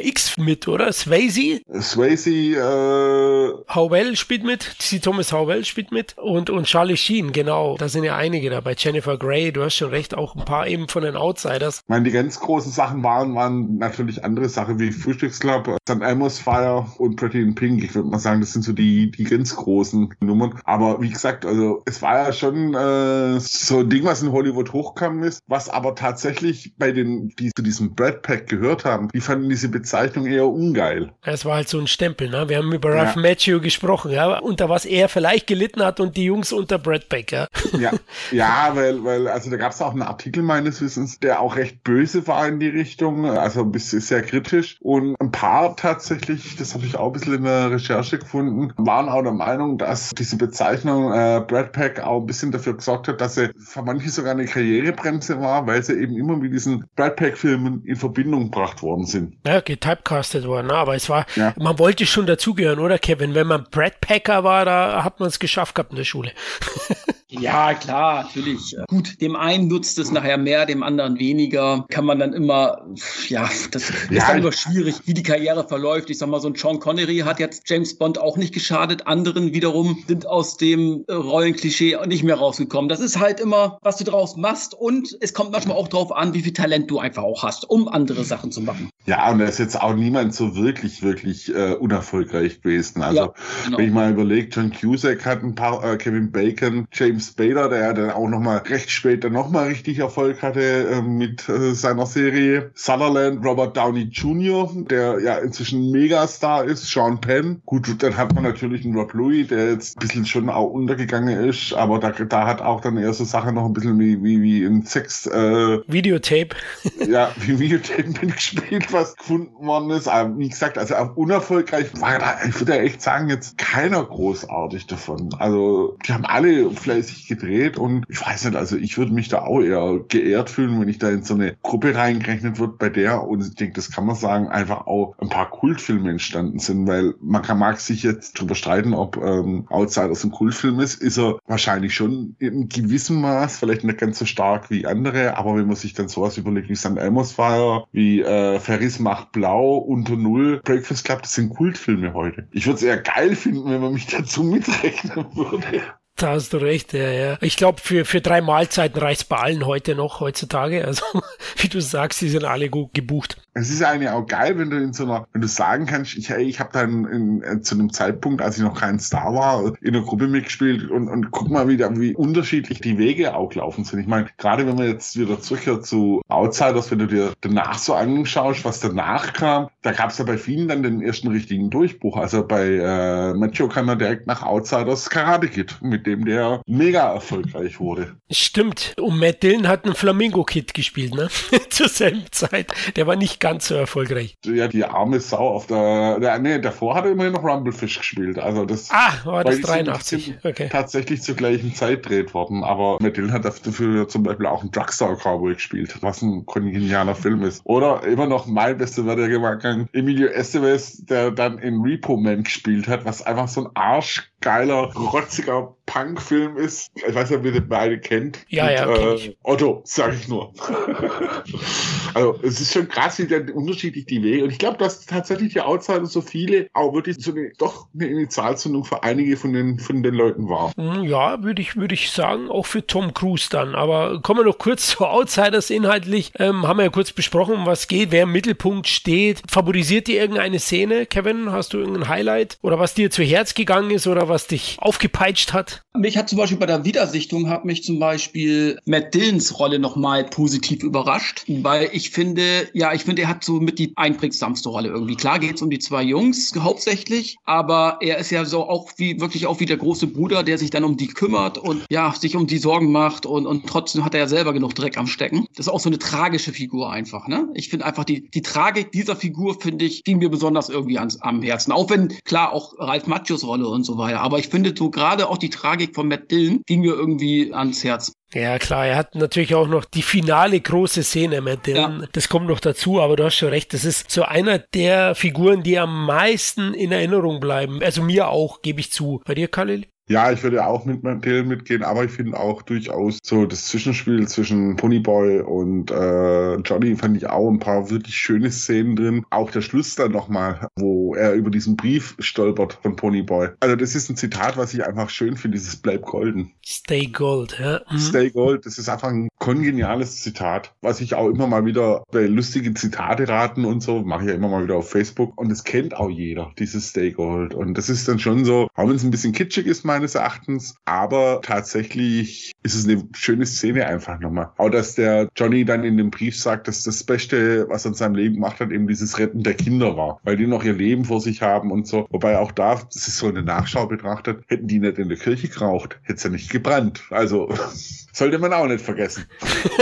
[0.02, 0.92] X mit, oder?
[0.92, 1.62] Swayze?
[1.80, 3.54] Swayze, äh...
[3.76, 4.98] Howell spielt mit, C.
[4.98, 7.78] Thomas Howell spielt mit und, und Charlie Sheen, genau.
[7.78, 8.74] Da sind ja einige dabei.
[8.76, 11.82] Jennifer Grey, du hast schon recht, auch ein paar eben von den Outsiders.
[11.84, 16.02] Ich meine, die ganz großen Sachen waren, waren natürlich andere Sachen wie Frühstücksclub, St.
[16.02, 17.84] Elmo's Fire und Pretty in Pink.
[17.84, 20.60] Ich würde mal sagen, das sind so die, die ganz großen Nummern.
[20.64, 24.74] Aber wie gesagt, also es war ja schon äh, so ein Ding, was in Hollywood
[24.74, 29.10] hochkam ist, was aber tatsächlich bei den, die die zu diesem Brad Pack gehört haben,
[29.14, 31.12] die fanden diese Bezeichnung eher ungeil.
[31.24, 32.50] Es war halt so ein Stempel, ne?
[32.50, 33.22] Wir haben über Ralph ja.
[33.22, 37.32] Macchio gesprochen, ja, unter was er vielleicht gelitten hat und die Jungs unter Brad Pack,
[37.32, 37.48] ja.
[37.78, 37.92] Ja,
[38.32, 41.84] ja weil, weil, also da gab es auch einen Artikel meines Wissens, der auch recht
[41.84, 44.78] böse war in die Richtung, also ein bisschen sehr kritisch.
[44.82, 49.10] Und ein paar tatsächlich, das habe ich auch ein bisschen in der Recherche gefunden, waren
[49.10, 53.22] auch der Meinung, dass diese Bezeichnung äh, Brad Pack auch ein bisschen dafür gesorgt hat,
[53.22, 57.16] dass er für manche sogar eine Karrierebremse war, weil sie eben immer mit diesen Brad
[57.32, 59.38] Pack-Filmen in Verbindung gebracht worden sind.
[59.46, 60.74] Ja, getypecastet worden, ne?
[60.74, 61.54] aber es war, ja.
[61.58, 63.34] man wollte schon dazugehören, oder Kevin?
[63.34, 66.32] Wenn man Brad Packer war, da hat man es geschafft gehabt in der Schule.
[67.32, 68.76] Ja, klar, natürlich.
[68.88, 71.86] Gut, dem einen nutzt es nachher mehr, dem anderen weniger.
[71.90, 72.86] Kann man dann immer,
[73.30, 76.10] ja, das ja, ist dann immer schwierig, wie die Karriere verläuft.
[76.10, 79.08] Ich sag mal, so ein Sean Connery hat jetzt James Bond auch nicht geschadet.
[79.08, 82.90] Anderen wiederum sind aus dem äh, Rollenklischee nicht mehr rausgekommen.
[82.90, 84.74] Das ist halt immer, was du draus machst.
[84.74, 87.88] Und es kommt manchmal auch drauf an, wie viel Talent du einfach auch hast, um
[87.88, 88.90] andere Sachen zu machen.
[89.06, 93.02] Ja, und da ist jetzt auch niemand so wirklich, wirklich äh, unerfolgreich gewesen.
[93.02, 93.34] Also, ja,
[93.66, 93.78] genau.
[93.78, 97.70] wenn ich mal überlege, John Cusack hat ein paar, äh, Kevin Bacon, James James Spader,
[97.70, 102.72] der dann auch nochmal recht später nochmal richtig Erfolg hatte äh, mit äh, seiner Serie.
[102.74, 107.62] Sutherland, Robert Downey Jr., der ja inzwischen Megastar ist, Sean Penn.
[107.66, 111.48] Gut, dann hat man natürlich einen Rob Louis, der jetzt ein bisschen schon auch untergegangen
[111.48, 114.42] ist, aber da, da hat auch dann eher so Sachen noch ein bisschen wie, wie,
[114.42, 115.28] wie ein Sex...
[115.28, 116.50] Äh, Videotape.
[117.08, 120.08] ja, wie Videotape mitgespielt, was gefunden worden ist.
[120.08, 124.04] Aber wie gesagt, also auch unerfolgreich war da, ich würde ja echt sagen, jetzt keiner
[124.04, 125.30] großartig davon.
[125.40, 129.30] Also die haben alle fleißig sich gedreht und ich weiß nicht, also ich würde mich
[129.30, 132.90] da auch eher geehrt fühlen, wenn ich da in so eine Gruppe reingerechnet wird, bei
[132.90, 136.88] der, und ich denke, das kann man sagen, einfach auch ein paar Kultfilme entstanden sind,
[136.88, 141.18] weil man kann, mag sich jetzt drüber streiten, ob ähm, Outsiders ein Kultfilm ist, ist
[141.18, 145.68] er wahrscheinlich schon in gewissem Maß, vielleicht nicht ganz so stark wie andere, aber wenn
[145.68, 146.98] man sich dann sowas überlegt wie St.
[146.98, 152.48] Elmo's Fire, wie äh, Ferris macht blau, Unter Null, Breakfast Club, das sind Kultfilme heute.
[152.52, 155.82] Ich würde es eher geil finden, wenn man mich dazu mitrechnen würde.
[156.22, 157.38] Da hast du recht, ja, ja.
[157.42, 160.86] Ich glaube, für, für drei Mahlzeiten reicht es bei allen heute noch, heutzutage.
[160.86, 161.04] Also,
[161.58, 163.38] wie du sagst, die sind alle gut gebucht.
[163.56, 166.30] Es ist eigentlich auch geil, wenn du in so einer, wenn du sagen kannst, ich,
[166.30, 169.96] ich habe dann in, in, zu einem Zeitpunkt, als ich noch kein Star war, in
[169.96, 174.00] einer Gruppe mitgespielt und, und guck mal wieder, wie unterschiedlich die Wege auch laufen sind.
[174.00, 177.96] Ich meine, gerade wenn man jetzt wieder zurückkehrt zu Outsiders, wenn du dir danach so
[177.96, 182.18] anschaust, was danach kam, da gab es ja bei vielen dann den ersten richtigen Durchbruch.
[182.18, 187.14] Also bei äh, Macho kam er direkt nach Outsiders Karate Kid, mit dem der mega
[187.14, 188.16] erfolgreich wurde.
[188.30, 188.94] Stimmt.
[189.00, 191.30] Und Matt Dillon hat einen Flamingo Kid gespielt, ne?
[191.70, 192.74] Zur selben Zeit.
[192.96, 194.36] Der war nicht ganz so erfolgreich.
[194.46, 198.40] Ja, die arme Sau auf der, der nee, davor hat er immerhin noch Rumblefish gespielt.
[198.40, 200.36] Also das ah, war das 83.
[200.44, 200.70] Okay.
[200.72, 202.64] Tatsächlich zur gleichen Zeit dreht worden.
[202.64, 207.16] Aber Matt Dillon hat dafür zum Beispiel auch einen Drugstore Cowboy gespielt, was ein genialer
[207.16, 207.62] Film ist.
[207.64, 212.44] Oder immer noch mein bester wird der gegangen, Emilio Estevez, der dann in Repo Man
[212.44, 216.90] gespielt hat, was einfach so ein arschgeiler, rotziger Punk-Film ist.
[216.96, 218.46] Ich weiß nicht, ob ihr den beide kennt.
[218.48, 219.14] Ja, Mit, ja.
[219.14, 220.54] Äh, Otto, sag ich nur.
[222.14, 224.46] also es ist schon krass, wie dann unterschiedlich die Wege.
[224.46, 228.08] Und ich glaube, dass tatsächlich die Outsider so viele auch wirklich so eine, doch eine
[228.08, 230.72] Initialzündung für einige von den, von den Leuten war.
[230.78, 233.76] Hm, ja, würde ich, würde ich sagen, auch für Tom Cruise dann.
[233.76, 236.32] Aber kommen wir noch kurz zu Outsiders inhaltlich.
[236.40, 239.42] Ähm, haben wir ja kurz besprochen, um was geht, wer im Mittelpunkt steht.
[239.52, 241.52] Favorisiert dir irgendeine Szene, Kevin?
[241.52, 242.60] Hast du irgendein Highlight?
[242.62, 245.81] Oder was dir zu Herz gegangen ist oder was dich aufgepeitscht hat?
[245.94, 250.24] Mich hat zum Beispiel bei der Wiedersichtung hat mich zum Beispiel Matt Dillons Rolle nochmal
[250.24, 254.88] positiv überrascht, weil ich finde, ja, ich finde, er hat so mit die einprägsamste Rolle
[254.88, 255.16] irgendwie.
[255.16, 259.20] Klar geht es um die zwei Jungs hauptsächlich, aber er ist ja so auch wie
[259.20, 262.38] wirklich auch wie der große Bruder, der sich dann um die kümmert und ja, sich
[262.38, 265.46] um die Sorgen macht und, und trotzdem hat er ja selber genug Dreck am Stecken.
[265.58, 267.50] Das ist auch so eine tragische Figur einfach, ne?
[267.54, 271.22] Ich finde einfach die, die Tragik dieser Figur, finde ich, ging mir besonders irgendwie ans,
[271.22, 271.74] am Herzen.
[271.74, 274.22] Auch wenn, klar, auch Ralf Macchios Rolle und so weiter.
[274.22, 277.84] Aber ich finde so gerade auch die Tragik von Matt Dillon ging mir irgendwie ans
[277.84, 278.14] Herz.
[278.34, 282.02] Ja, klar, er hat natürlich auch noch die finale große Szene, Matt Dillon.
[282.02, 282.08] Ja.
[282.14, 283.74] Das kommt noch dazu, aber du hast schon recht.
[283.74, 287.82] Das ist so einer der Figuren, die am meisten in Erinnerung bleiben.
[287.84, 289.22] Also mir auch, gebe ich zu.
[289.26, 289.86] Bei dir, Khalil?
[290.12, 294.28] Ja, ich würde auch mit Mantel mitgehen, aber ich finde auch durchaus so das Zwischenspiel
[294.28, 299.26] zwischen Ponyboy und äh, Johnny fand ich auch ein paar wirklich schöne Szenen drin.
[299.30, 303.52] Auch der Schluss dann nochmal, wo er über diesen Brief stolpert von Ponyboy.
[303.62, 306.52] Also das ist ein Zitat, was ich einfach schön finde, dieses Bleib golden.
[306.66, 307.80] Stay Gold, ja.
[307.90, 307.98] Mhm.
[307.98, 312.26] Stay Gold, das ist einfach ein kongeniales Zitat, was ich auch immer mal wieder bei
[312.26, 315.64] lustigen Zitate raten und so, mache ich ja immer mal wieder auf Facebook und das
[315.64, 317.54] kennt auch jeder, dieses Stay Gold.
[317.54, 320.16] Und das ist dann schon so, auch wenn es ein bisschen kitschig ist, mein meines
[320.16, 320.76] Erachtens.
[320.86, 324.50] Aber tatsächlich ist es eine schöne Szene einfach nochmal.
[324.58, 327.96] Auch dass der Johnny dann in dem Brief sagt, dass das Beste, was er in
[327.96, 330.20] seinem Leben gemacht hat, eben dieses Retten der Kinder war.
[330.24, 332.08] Weil die noch ihr Leben vor sich haben und so.
[332.10, 335.48] Wobei auch da, das ist so eine Nachschau betrachtet, hätten die nicht in der Kirche
[335.48, 337.04] geraucht, hätte es ja nicht gebrannt.
[337.12, 337.54] Also
[338.12, 339.26] sollte man auch nicht vergessen.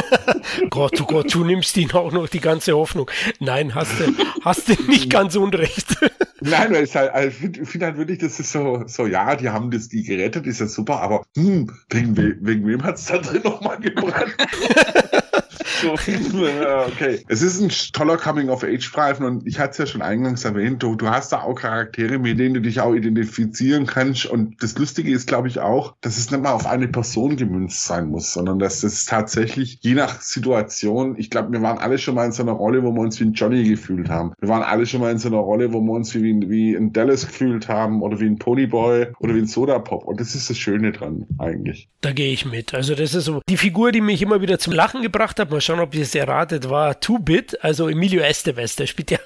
[0.69, 3.09] Gott, oh Gott, du nimmst ihnen auch noch die ganze Hoffnung.
[3.39, 5.95] Nein, hast du, hast du nicht ganz unrecht.
[6.41, 9.49] Nein, weil ich halt, also finde find halt wirklich, das ist so, so, ja, die
[9.49, 13.17] haben das, die gerettet, ist ja super, aber hm, wegen, wegen wem hat es da
[13.19, 14.35] drin nochmal gebrannt?
[15.81, 17.23] so, okay.
[17.27, 21.09] Es ist ein toller Coming-of-Age-Streifen und ich hatte es ja schon eingangs erwähnt, du, du
[21.09, 25.27] hast da auch Charaktere, mit denen du dich auch identifizieren kannst und das Lustige ist,
[25.27, 28.81] glaube ich, auch, dass es nicht mal auf eine Person gemünzt sein muss, sondern dass
[28.81, 32.53] das tatsächlich je nach Situation, ich glaube, wir waren alle schon mal in so einer
[32.53, 34.33] Rolle, wo wir uns wie ein Johnny gefühlt haben.
[34.39, 36.93] Wir waren alle schon mal in so einer Rolle, wo wir uns wie, wie ein
[36.93, 40.49] Dallas gefühlt haben oder wie ein Ponyboy oder wie ein Soda Pop und das ist
[40.49, 41.89] das Schöne dran eigentlich.
[42.01, 42.73] Da gehe ich mit.
[42.73, 45.48] Also das ist so die Figur, die mich immer wieder zum Lachen gebracht hat.
[45.49, 49.19] Mal schauen, ob ihr es erratet, war Two-Bit, also Emilio Estevez, der spielt ja.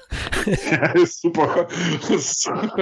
[0.46, 1.66] ja, ist super.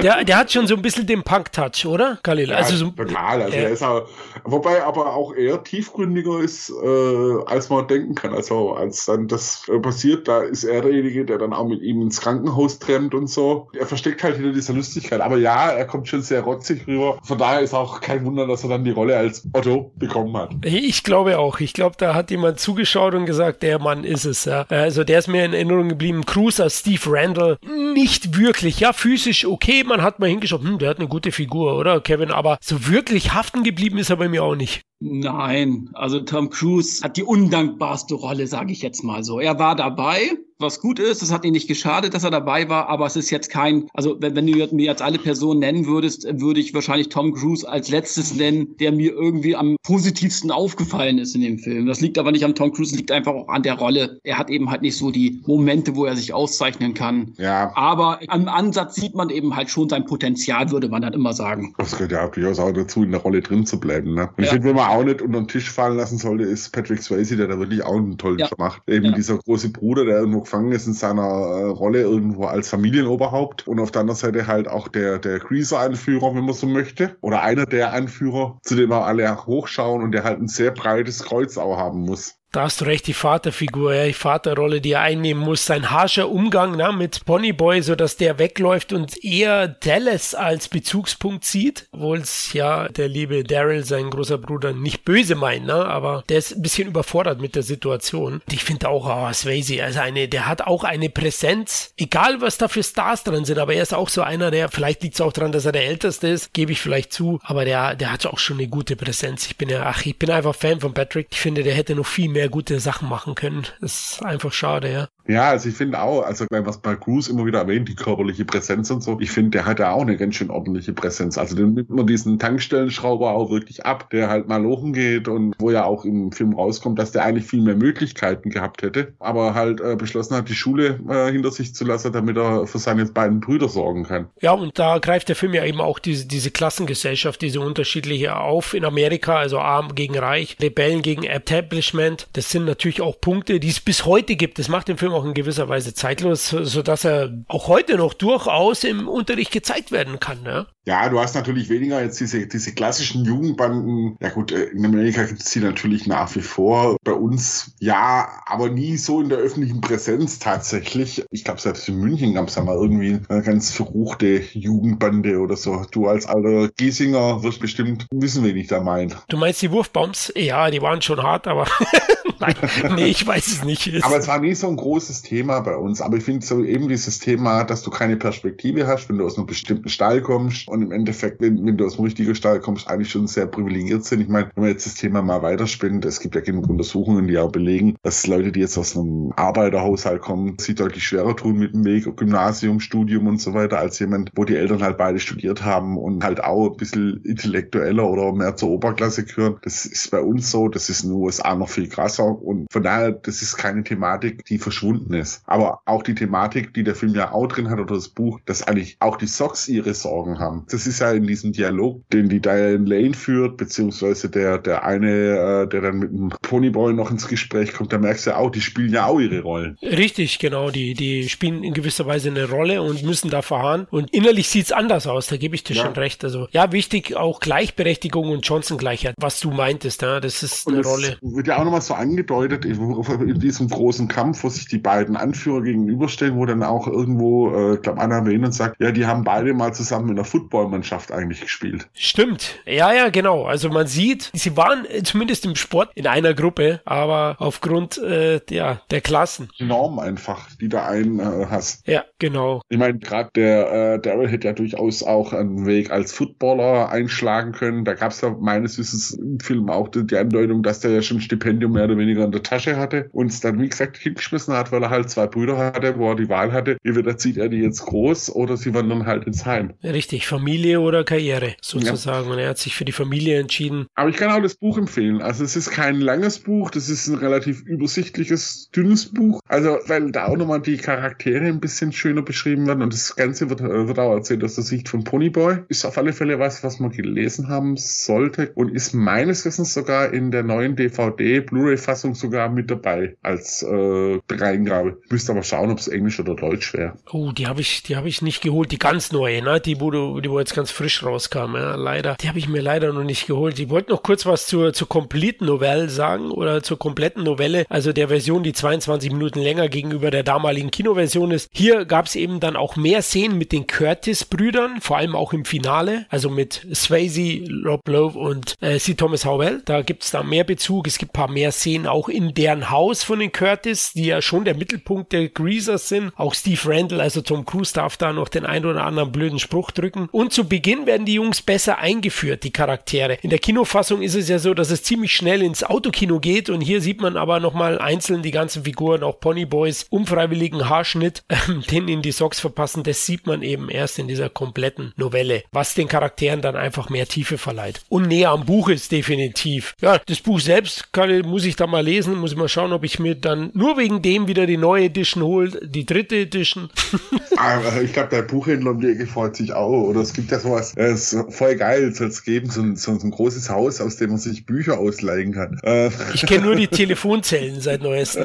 [0.02, 2.50] der, der hat schon so ein bisschen den Punk-Touch, oder, Khalil?
[2.50, 3.42] Ja, also so, total.
[3.42, 4.08] Also äh, er ist auch,
[4.44, 8.34] wobei aber auch eher tiefgründiger ist, äh, als man denken kann.
[8.34, 12.20] Also als dann das passiert, da ist er derjenige, der dann auch mit ihm ins
[12.20, 13.68] Krankenhaus trennt und so.
[13.78, 15.20] Er versteckt halt hinter dieser Lustigkeit.
[15.20, 17.18] Aber ja, er kommt schon sehr rotzig rüber.
[17.22, 20.50] Von daher ist auch kein Wunder, dass er dann die Rolle als Otto bekommen hat.
[20.64, 21.60] Ich glaube auch.
[21.60, 24.44] Ich glaube, da hat jemand zugeschaut und gesagt, der Mann ist es.
[24.44, 24.66] Ja.
[24.68, 26.22] Also der ist mir in Erinnerung geblieben.
[26.58, 27.58] Als Steve Randall
[27.94, 28.80] nicht wirklich.
[28.80, 29.84] Ja, physisch okay.
[29.84, 32.30] Man hat mal hingeschaut, hm, der hat eine gute Figur, oder Kevin?
[32.30, 34.82] Aber so wirklich haften geblieben ist er bei mir auch nicht.
[35.04, 39.40] Nein, also Tom Cruise hat die undankbarste Rolle, sage ich jetzt mal so.
[39.40, 41.22] Er war dabei, was gut ist.
[41.22, 44.16] Es hat ihn nicht geschadet, dass er dabei war, aber es ist jetzt kein, also
[44.20, 47.90] wenn, wenn du mir jetzt alle Personen nennen würdest, würde ich wahrscheinlich Tom Cruise als
[47.90, 51.86] letztes nennen, der mir irgendwie am positivsten aufgefallen ist in dem Film.
[51.86, 54.20] Das liegt aber nicht an Tom Cruise, liegt einfach auch an der Rolle.
[54.22, 57.34] Er hat eben halt nicht so die Momente, wo er sich auszeichnen kann.
[57.36, 57.72] Ja.
[57.74, 61.74] Aber am Ansatz sieht man eben halt schon sein Potenzial, würde man dann immer sagen.
[61.76, 64.14] Das gehört ja durchaus auch dazu, in der Rolle drin zu bleiben.
[64.14, 64.28] Ne?
[64.36, 64.44] Und ja.
[64.44, 67.36] ich finde, wenn man auch nicht unter den Tisch fallen lassen sollte, ist Patrick Swayze,
[67.36, 68.46] der da wirklich auch einen tollen ja.
[68.46, 68.82] Job macht.
[68.88, 69.12] Eben ja.
[69.12, 73.80] dieser große Bruder, der irgendwo gefangen ist in seiner äh, Rolle irgendwo als Familienoberhaupt und
[73.80, 77.16] auf der anderen Seite halt auch der, der Greaser-Anführer, wenn man so möchte.
[77.20, 81.22] Oder einer der Anführer, zu dem wir alle hochschauen und der halt ein sehr breites
[81.22, 82.41] Kreuz auch haben muss.
[82.52, 85.64] Da hast du recht, die Vaterfigur, ja, die Vaterrolle, die er einnehmen muss.
[85.64, 91.46] Sein harscher Umgang na, mit Ponyboy, so dass der wegläuft und eher Dallas als Bezugspunkt
[91.46, 91.86] sieht.
[91.92, 95.86] Obwohl es ja der liebe Daryl, sein großer Bruder, nicht böse meint, ne?
[95.86, 98.34] aber der ist ein bisschen überfordert mit der Situation.
[98.34, 102.58] Und ich finde auch, oh, Swayze, also eine, der hat auch eine Präsenz, egal was
[102.58, 105.22] da für Stars drin sind, aber er ist auch so einer, der, vielleicht liegt es
[105.22, 108.26] auch daran, dass er der Älteste ist, gebe ich vielleicht zu, aber der, der hat
[108.26, 109.46] auch schon eine gute Präsenz.
[109.46, 111.28] Ich bin ja, ach, ich bin einfach Fan von Patrick.
[111.30, 113.66] Ich finde, der hätte noch viel mehr gute Sachen machen können.
[113.80, 115.08] Das ist einfach schade, ja.
[115.32, 118.90] Ja, also ich finde auch, also was bei Cruz immer wieder erwähnt, die körperliche Präsenz
[118.90, 121.38] und so, ich finde, der hat ja auch eine ganz schön ordentliche Präsenz.
[121.38, 125.54] Also den nimmt man diesen Tankstellenschrauber auch wirklich ab, der halt mal lochen geht und
[125.58, 129.54] wo ja auch im Film rauskommt, dass der eigentlich viel mehr Möglichkeiten gehabt hätte, aber
[129.54, 133.06] halt äh, beschlossen hat, die Schule äh, hinter sich zu lassen, damit er für seine
[133.06, 134.28] beiden Brüder sorgen kann.
[134.42, 138.74] Ja, und da greift der Film ja eben auch diese, diese Klassengesellschaft, diese unterschiedliche auf
[138.74, 142.28] in Amerika, also arm gegen reich, Rebellen gegen Establishment.
[142.34, 144.58] Das sind natürlich auch Punkte, die es bis heute gibt.
[144.58, 148.84] Das macht den Film auch in gewisser Weise zeitlos, sodass er auch heute noch durchaus
[148.84, 150.42] im Unterricht gezeigt werden kann.
[150.42, 150.66] Ne?
[150.84, 154.16] Ja, du hast natürlich weniger jetzt diese, diese klassischen Jugendbanden.
[154.20, 156.96] Ja gut, äh, in Amerika gibt es die natürlich nach wie vor.
[157.04, 161.24] Bei uns ja, aber nie so in der öffentlichen Präsenz tatsächlich.
[161.30, 165.56] Ich glaube, selbst in München gab es ja mal irgendwie eine ganz verruchte Jugendbande oder
[165.56, 165.86] so.
[165.92, 169.14] Du als alter Giesinger wirst bestimmt wissen, wen ich da meine.
[169.28, 170.32] Du meinst die Wurfbombs?
[170.34, 171.66] Ja, die waren schon hart, aber
[172.40, 172.56] nein,
[172.96, 174.02] nee, ich weiß es nicht.
[174.02, 176.00] Aber es war nie so ein großes Thema bei uns.
[176.00, 179.36] Aber ich finde so eben dieses Thema, dass du keine Perspektive hast, wenn du aus
[179.36, 182.88] einem bestimmten Stall kommst und im Endeffekt, wenn, wenn du aus dem richtigen Stall kommst,
[182.88, 184.20] eigentlich schon sehr privilegiert sind.
[184.20, 187.38] Ich meine, wenn man jetzt das Thema mal weiterspinnt, es gibt ja genug Untersuchungen, die
[187.38, 191.74] auch belegen, dass Leute, die jetzt aus einem Arbeiterhaushalt kommen, sich deutlich schwerer tun mit
[191.74, 195.64] dem Weg, Gymnasium, Studium und so weiter, als jemand, wo die Eltern halt beide studiert
[195.64, 199.56] haben und halt auch ein bisschen intellektueller oder mehr zur Oberklasse gehören.
[199.62, 202.82] Das ist bei uns so, das ist in den USA noch viel krasser und von
[202.82, 205.42] daher, das ist keine Thematik, die verschwunden verbunden ist.
[205.46, 208.62] Aber auch die Thematik, die der Film ja auch drin hat oder das Buch, dass
[208.62, 210.66] eigentlich auch die Socks ihre Sorgen haben.
[210.70, 215.64] Das ist ja in diesem Dialog, den die Diane Lane führt, beziehungsweise der, der eine,
[215.64, 218.50] äh, der dann mit dem Ponyboy noch ins Gespräch kommt, da merkst du ja auch,
[218.50, 219.76] die spielen ja auch ihre Rollen.
[219.82, 220.70] Richtig, genau.
[220.70, 223.86] Die, die spielen in gewisser Weise eine Rolle und müssen da verharren.
[223.90, 225.84] Und innerlich sieht es anders aus, da gebe ich dir ja.
[225.84, 226.24] schon recht.
[226.24, 231.16] Also ja, wichtig auch Gleichberechtigung und Chancengleichheit, was du meintest, ja, das ist eine Rolle.
[231.20, 235.62] Wird ja auch nochmal so angedeutet, in diesem großen Kampf, wo sich die beiden Anführer
[235.62, 239.24] gegenüberstellen, wo dann auch irgendwo, äh, ich glaube, einer erwähnt und sagt, ja, die haben
[239.24, 241.88] beide mal zusammen in der Footballmannschaft eigentlich gespielt.
[241.94, 242.60] Stimmt.
[242.66, 243.44] Ja, ja, genau.
[243.44, 248.80] Also man sieht, sie waren zumindest im Sport in einer Gruppe, aber aufgrund äh, ja,
[248.90, 249.48] der Klassen.
[249.58, 251.86] Die Norm einfach, die da einen äh, hast.
[251.86, 252.62] Ja, genau.
[252.68, 257.52] Ich meine, gerade der äh, Daryl hätte ja durchaus auch einen Weg als Footballer einschlagen
[257.52, 257.84] können.
[257.84, 261.02] Da gab es ja meines Wissens im Film auch die, die Andeutung, dass der ja
[261.02, 263.96] schon ein Stipendium mehr oder weniger in der Tasche hatte und es dann, wie gesagt,
[263.96, 266.78] hingeschmissen hat, weil er halt zwei Brüder hatte, wo er die Wahl hatte.
[266.82, 269.74] Entweder zieht er die jetzt groß oder sie wandern halt ins Heim.
[269.82, 272.26] Richtig, Familie oder Karriere sozusagen.
[272.26, 272.32] Ja.
[272.32, 273.86] Und er hat sich für die Familie entschieden.
[273.94, 275.22] Aber ich kann auch das Buch empfehlen.
[275.22, 279.40] Also es ist kein langes Buch, das ist ein relativ übersichtliches, dünnes Buch.
[279.48, 283.50] Also, weil da auch nochmal die Charaktere ein bisschen schöner beschrieben werden und das Ganze
[283.50, 285.58] wird, äh, wird auch erzählt aus der Sicht von Ponyboy.
[285.68, 290.12] Ist auf alle Fälle was, was man gelesen haben sollte und ist meines Wissens sogar
[290.12, 294.18] in der neuen DVD Blu-ray-Fassung sogar mit dabei als äh,
[294.62, 294.98] Reingabe.
[295.08, 296.94] Müsste aber schauen, ob es Englisch oder Deutsch wäre.
[297.10, 299.60] Oh, die habe ich, die ich nicht geholt, die ganz neue, ne?
[299.60, 302.16] Die, wo, die wo jetzt ganz frisch rauskam, ja, leider.
[302.20, 303.58] Die habe ich mir leider noch nicht geholt.
[303.58, 307.92] Ich wollte noch kurz was zur, zur Complete Novelle sagen oder zur kompletten Novelle, also
[307.92, 311.48] der Version, die 22 Minuten länger gegenüber der damaligen Kinoversion ist.
[311.52, 315.44] Hier gab es eben dann auch mehr Szenen mit den Curtis-Brüdern, vor allem auch im
[315.44, 318.94] Finale, also mit Swayze, Rob Lowe und äh, C.
[318.94, 319.62] Thomas Howell.
[319.64, 320.86] Da gibt es da mehr Bezug.
[320.86, 324.22] Es gibt ein paar mehr Szenen auch in deren Haus von den Curtis, die ja
[324.22, 326.12] schon der Mittelpunkt der Greasers sind.
[326.16, 329.70] Auch Steve Randall, also Tom Cruise, darf da noch den ein oder anderen blöden Spruch
[329.70, 330.08] drücken.
[330.12, 333.18] Und zu Beginn werden die Jungs besser eingeführt, die Charaktere.
[333.22, 336.60] In der Kinofassung ist es ja so, dass es ziemlich schnell ins Autokino geht und
[336.60, 341.36] hier sieht man aber nochmal einzeln die ganzen Figuren, auch Ponyboys, unfreiwilligen Haarschnitt, äh,
[341.70, 345.74] den in die Socks verpassen, das sieht man eben erst in dieser kompletten Novelle, was
[345.74, 347.82] den Charakteren dann einfach mehr Tiefe verleiht.
[347.88, 349.74] Und näher am Buch ist definitiv.
[349.80, 352.84] Ja, das Buch selbst kann, muss ich da mal lesen, muss ich mal schauen, ob
[352.84, 356.68] ich mir dann nur wegen dem wieder die neue Edition hole, die dritte Edition.
[357.36, 359.88] Aber ich glaube, der Buchhändler um die Ecke freut sich auch.
[359.88, 362.92] Oder es gibt ja sowas, es ist voll geil, soll es geben, so ein, so
[362.92, 365.58] ein großes Haus, aus dem man sich Bücher ausleihen kann.
[365.62, 365.90] Äh.
[366.14, 368.24] Ich kenne nur die Telefonzellen seit neuestem.